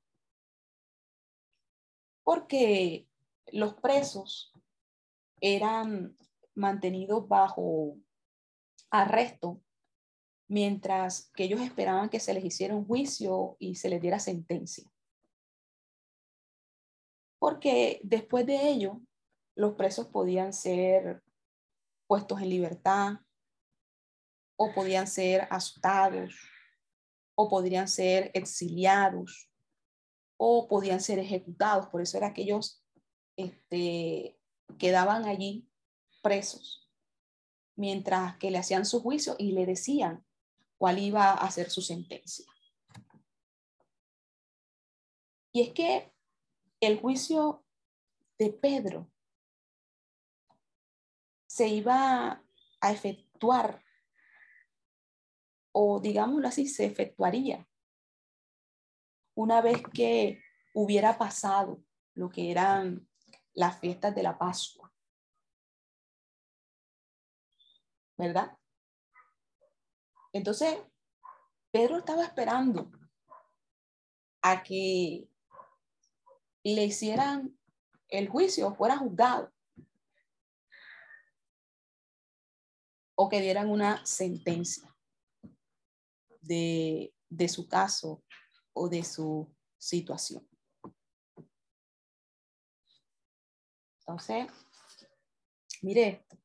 porque 2.25 3.09
los 3.53 3.75
presos 3.75 4.53
eran 5.41 6.17
mantenidos 6.55 7.27
bajo 7.27 7.97
arresto 8.91 9.63
mientras 10.49 11.31
que 11.33 11.45
ellos 11.45 11.61
esperaban 11.61 12.11
que 12.11 12.21
se 12.21 12.35
les 12.35 12.45
hiciera 12.45 12.75
un 12.75 12.85
juicio 12.85 13.57
y 13.59 13.77
se 13.77 13.89
les 13.89 14.03
diera 14.03 14.19
sentencia. 14.19 14.91
Porque 17.39 18.01
después 18.03 18.45
de 18.47 18.69
ello, 18.69 19.01
los 19.55 19.75
presos 19.75 20.09
podían 20.09 20.53
ser 20.53 21.23
puestos 22.11 22.41
en 22.41 22.51
libertad 22.51 23.21
o 24.57 24.75
podían 24.75 25.07
ser 25.07 25.47
asustados 25.49 26.35
o 27.37 27.49
podrían 27.49 27.87
ser 27.87 28.33
exiliados 28.35 29.49
o 30.37 30.67
podían 30.67 31.01
ser 31.01 31.21
ejecutados. 31.21 31.87
Por 31.87 32.03
eso 32.03 32.19
era 32.19 32.35
que 32.35 32.43
ellos 32.43 32.85
este, 33.37 34.37
quedaban 34.77 35.25
allí 35.25 35.71
presos, 36.21 36.91
mientras 37.77 38.37
que 38.39 38.51
le 38.51 38.59
hacían 38.59 38.87
su 38.87 39.01
juicio 39.01 39.37
y 39.39 39.53
le 39.53 39.65
decían 39.65 40.27
cuál 40.79 40.99
iba 40.99 41.31
a 41.31 41.49
ser 41.53 41.71
su 41.71 41.81
sentencia. 41.81 42.45
Y 45.53 45.61
es 45.63 45.73
que 45.75 46.13
el 46.81 46.99
juicio 46.99 47.65
de 48.37 48.51
Pedro 48.51 49.09
se 51.61 51.69
iba 51.69 52.43
a 52.81 52.91
efectuar, 52.91 53.85
o 55.73 56.01
digámoslo 56.01 56.49
así, 56.49 56.67
se 56.67 56.87
efectuaría 56.87 57.69
una 59.35 59.61
vez 59.61 59.83
que 59.93 60.43
hubiera 60.73 61.19
pasado 61.19 61.85
lo 62.15 62.31
que 62.31 62.51
eran 62.51 63.07
las 63.53 63.79
fiestas 63.79 64.15
de 64.15 64.23
la 64.23 64.39
Pascua. 64.39 64.91
¿Verdad? 68.17 68.57
Entonces, 70.33 70.79
Pedro 71.71 71.99
estaba 71.99 72.25
esperando 72.25 72.91
a 74.41 74.63
que 74.63 75.29
le 76.65 76.85
hicieran 76.85 77.55
el 78.09 78.31
juicio, 78.31 78.75
fuera 78.75 78.97
juzgado, 78.97 79.53
o 83.23 83.29
que 83.29 83.43
dieran 83.43 83.69
una 83.69 84.07
sentencia 84.07 84.97
de, 86.41 87.15
de 87.29 87.49
su 87.51 87.69
caso 87.69 88.25
o 88.73 88.89
de 88.89 89.05
su 89.05 89.55
situación. 89.77 90.49
Entonces, 93.99 94.47
mire 95.83 96.09
esto. 96.09 96.39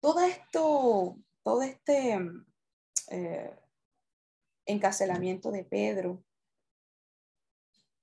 Todo 0.00 0.20
esto, 0.22 1.16
todo 1.44 1.62
este 1.62 2.18
eh, 3.12 3.56
encarcelamiento 4.66 5.52
de 5.52 5.64
Pedro, 5.64 6.24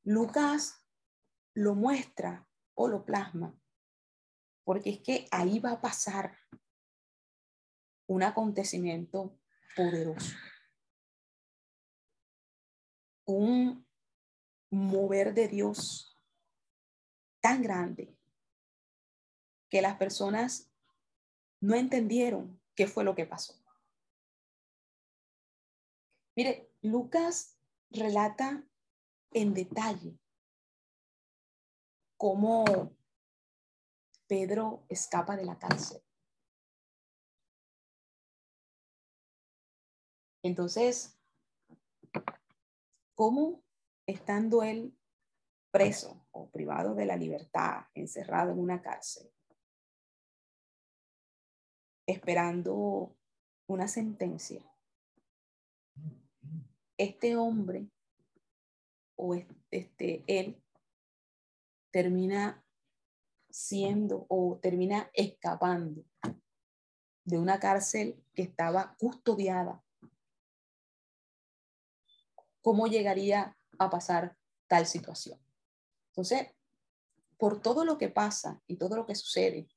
Lucas 0.06 0.82
lo 1.54 1.76
muestra 1.76 2.48
o 2.74 2.88
lo 2.88 3.04
plasma, 3.04 3.60
porque 4.66 4.90
es 4.90 5.00
que 5.00 5.28
ahí 5.32 5.60
va 5.60 5.72
a 5.72 5.82
pasar 5.82 6.38
un 8.08 8.24
acontecimiento 8.24 9.40
poderoso, 9.76 10.36
un 13.26 13.88
mover 14.72 15.34
de 15.34 15.48
Dios 15.48 16.20
tan 17.40 17.62
grande 17.62 18.18
que 19.70 19.82
las 19.82 19.98
personas 19.98 20.72
no 21.62 21.76
entendieron 21.76 22.60
qué 22.76 22.88
fue 22.88 23.04
lo 23.04 23.16
que 23.16 23.26
pasó. 23.26 23.54
Mire, 26.36 26.72
Lucas 26.82 27.58
relata 27.92 28.68
en 29.32 29.54
detalle 29.54 30.20
cómo 32.18 32.96
Pedro 34.28 34.86
escapa 34.90 35.36
de 35.36 35.46
la 35.46 35.58
cárcel. 35.58 36.02
Entonces, 40.44 41.20
¿cómo 43.16 43.64
estando 44.06 44.64
él 44.64 44.98
preso 45.72 46.26
o 46.32 46.50
privado 46.50 46.96
de 46.96 47.06
la 47.06 47.18
libertad, 47.18 47.88
encerrado 47.94 48.52
en 48.52 48.60
una 48.60 48.82
cárcel, 48.82 49.30
esperando 52.08 53.18
una 53.68 53.88
sentencia, 53.88 54.64
este 56.98 57.36
hombre 57.36 57.90
o 59.18 59.36
este, 59.72 60.24
él 60.28 60.64
termina 61.92 62.65
siendo 63.56 64.26
o 64.28 64.60
termina 64.62 65.10
escapando 65.14 66.04
de 67.24 67.38
una 67.38 67.58
cárcel 67.58 68.22
que 68.34 68.42
estaba 68.42 68.98
custodiada. 69.00 69.82
¿Cómo 72.62 72.88
llegaría 72.88 73.58
a 73.80 73.90
pasar 73.90 74.36
tal 74.68 74.86
situación? 74.86 75.40
Entonces, 76.10 76.50
por 77.38 77.62
todo 77.62 77.86
lo 77.86 77.98
que 77.98 78.10
pasa 78.10 78.62
y 78.68 78.76
todo 78.76 78.98
lo 78.98 79.06
que 79.06 79.16
sucede 79.16 79.70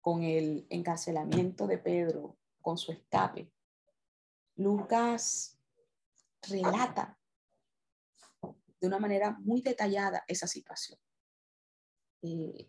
con 0.00 0.24
el 0.24 0.66
encarcelamiento 0.68 1.68
de 1.68 1.78
Pedro, 1.78 2.38
con 2.60 2.76
su 2.76 2.90
escape, 2.90 3.52
Lucas 4.56 5.56
relata 6.42 7.16
de 8.80 8.86
una 8.88 8.98
manera 8.98 9.30
muy 9.38 9.62
detallada 9.62 10.24
esa 10.26 10.48
situación. 10.48 10.98
Eh, 12.22 12.68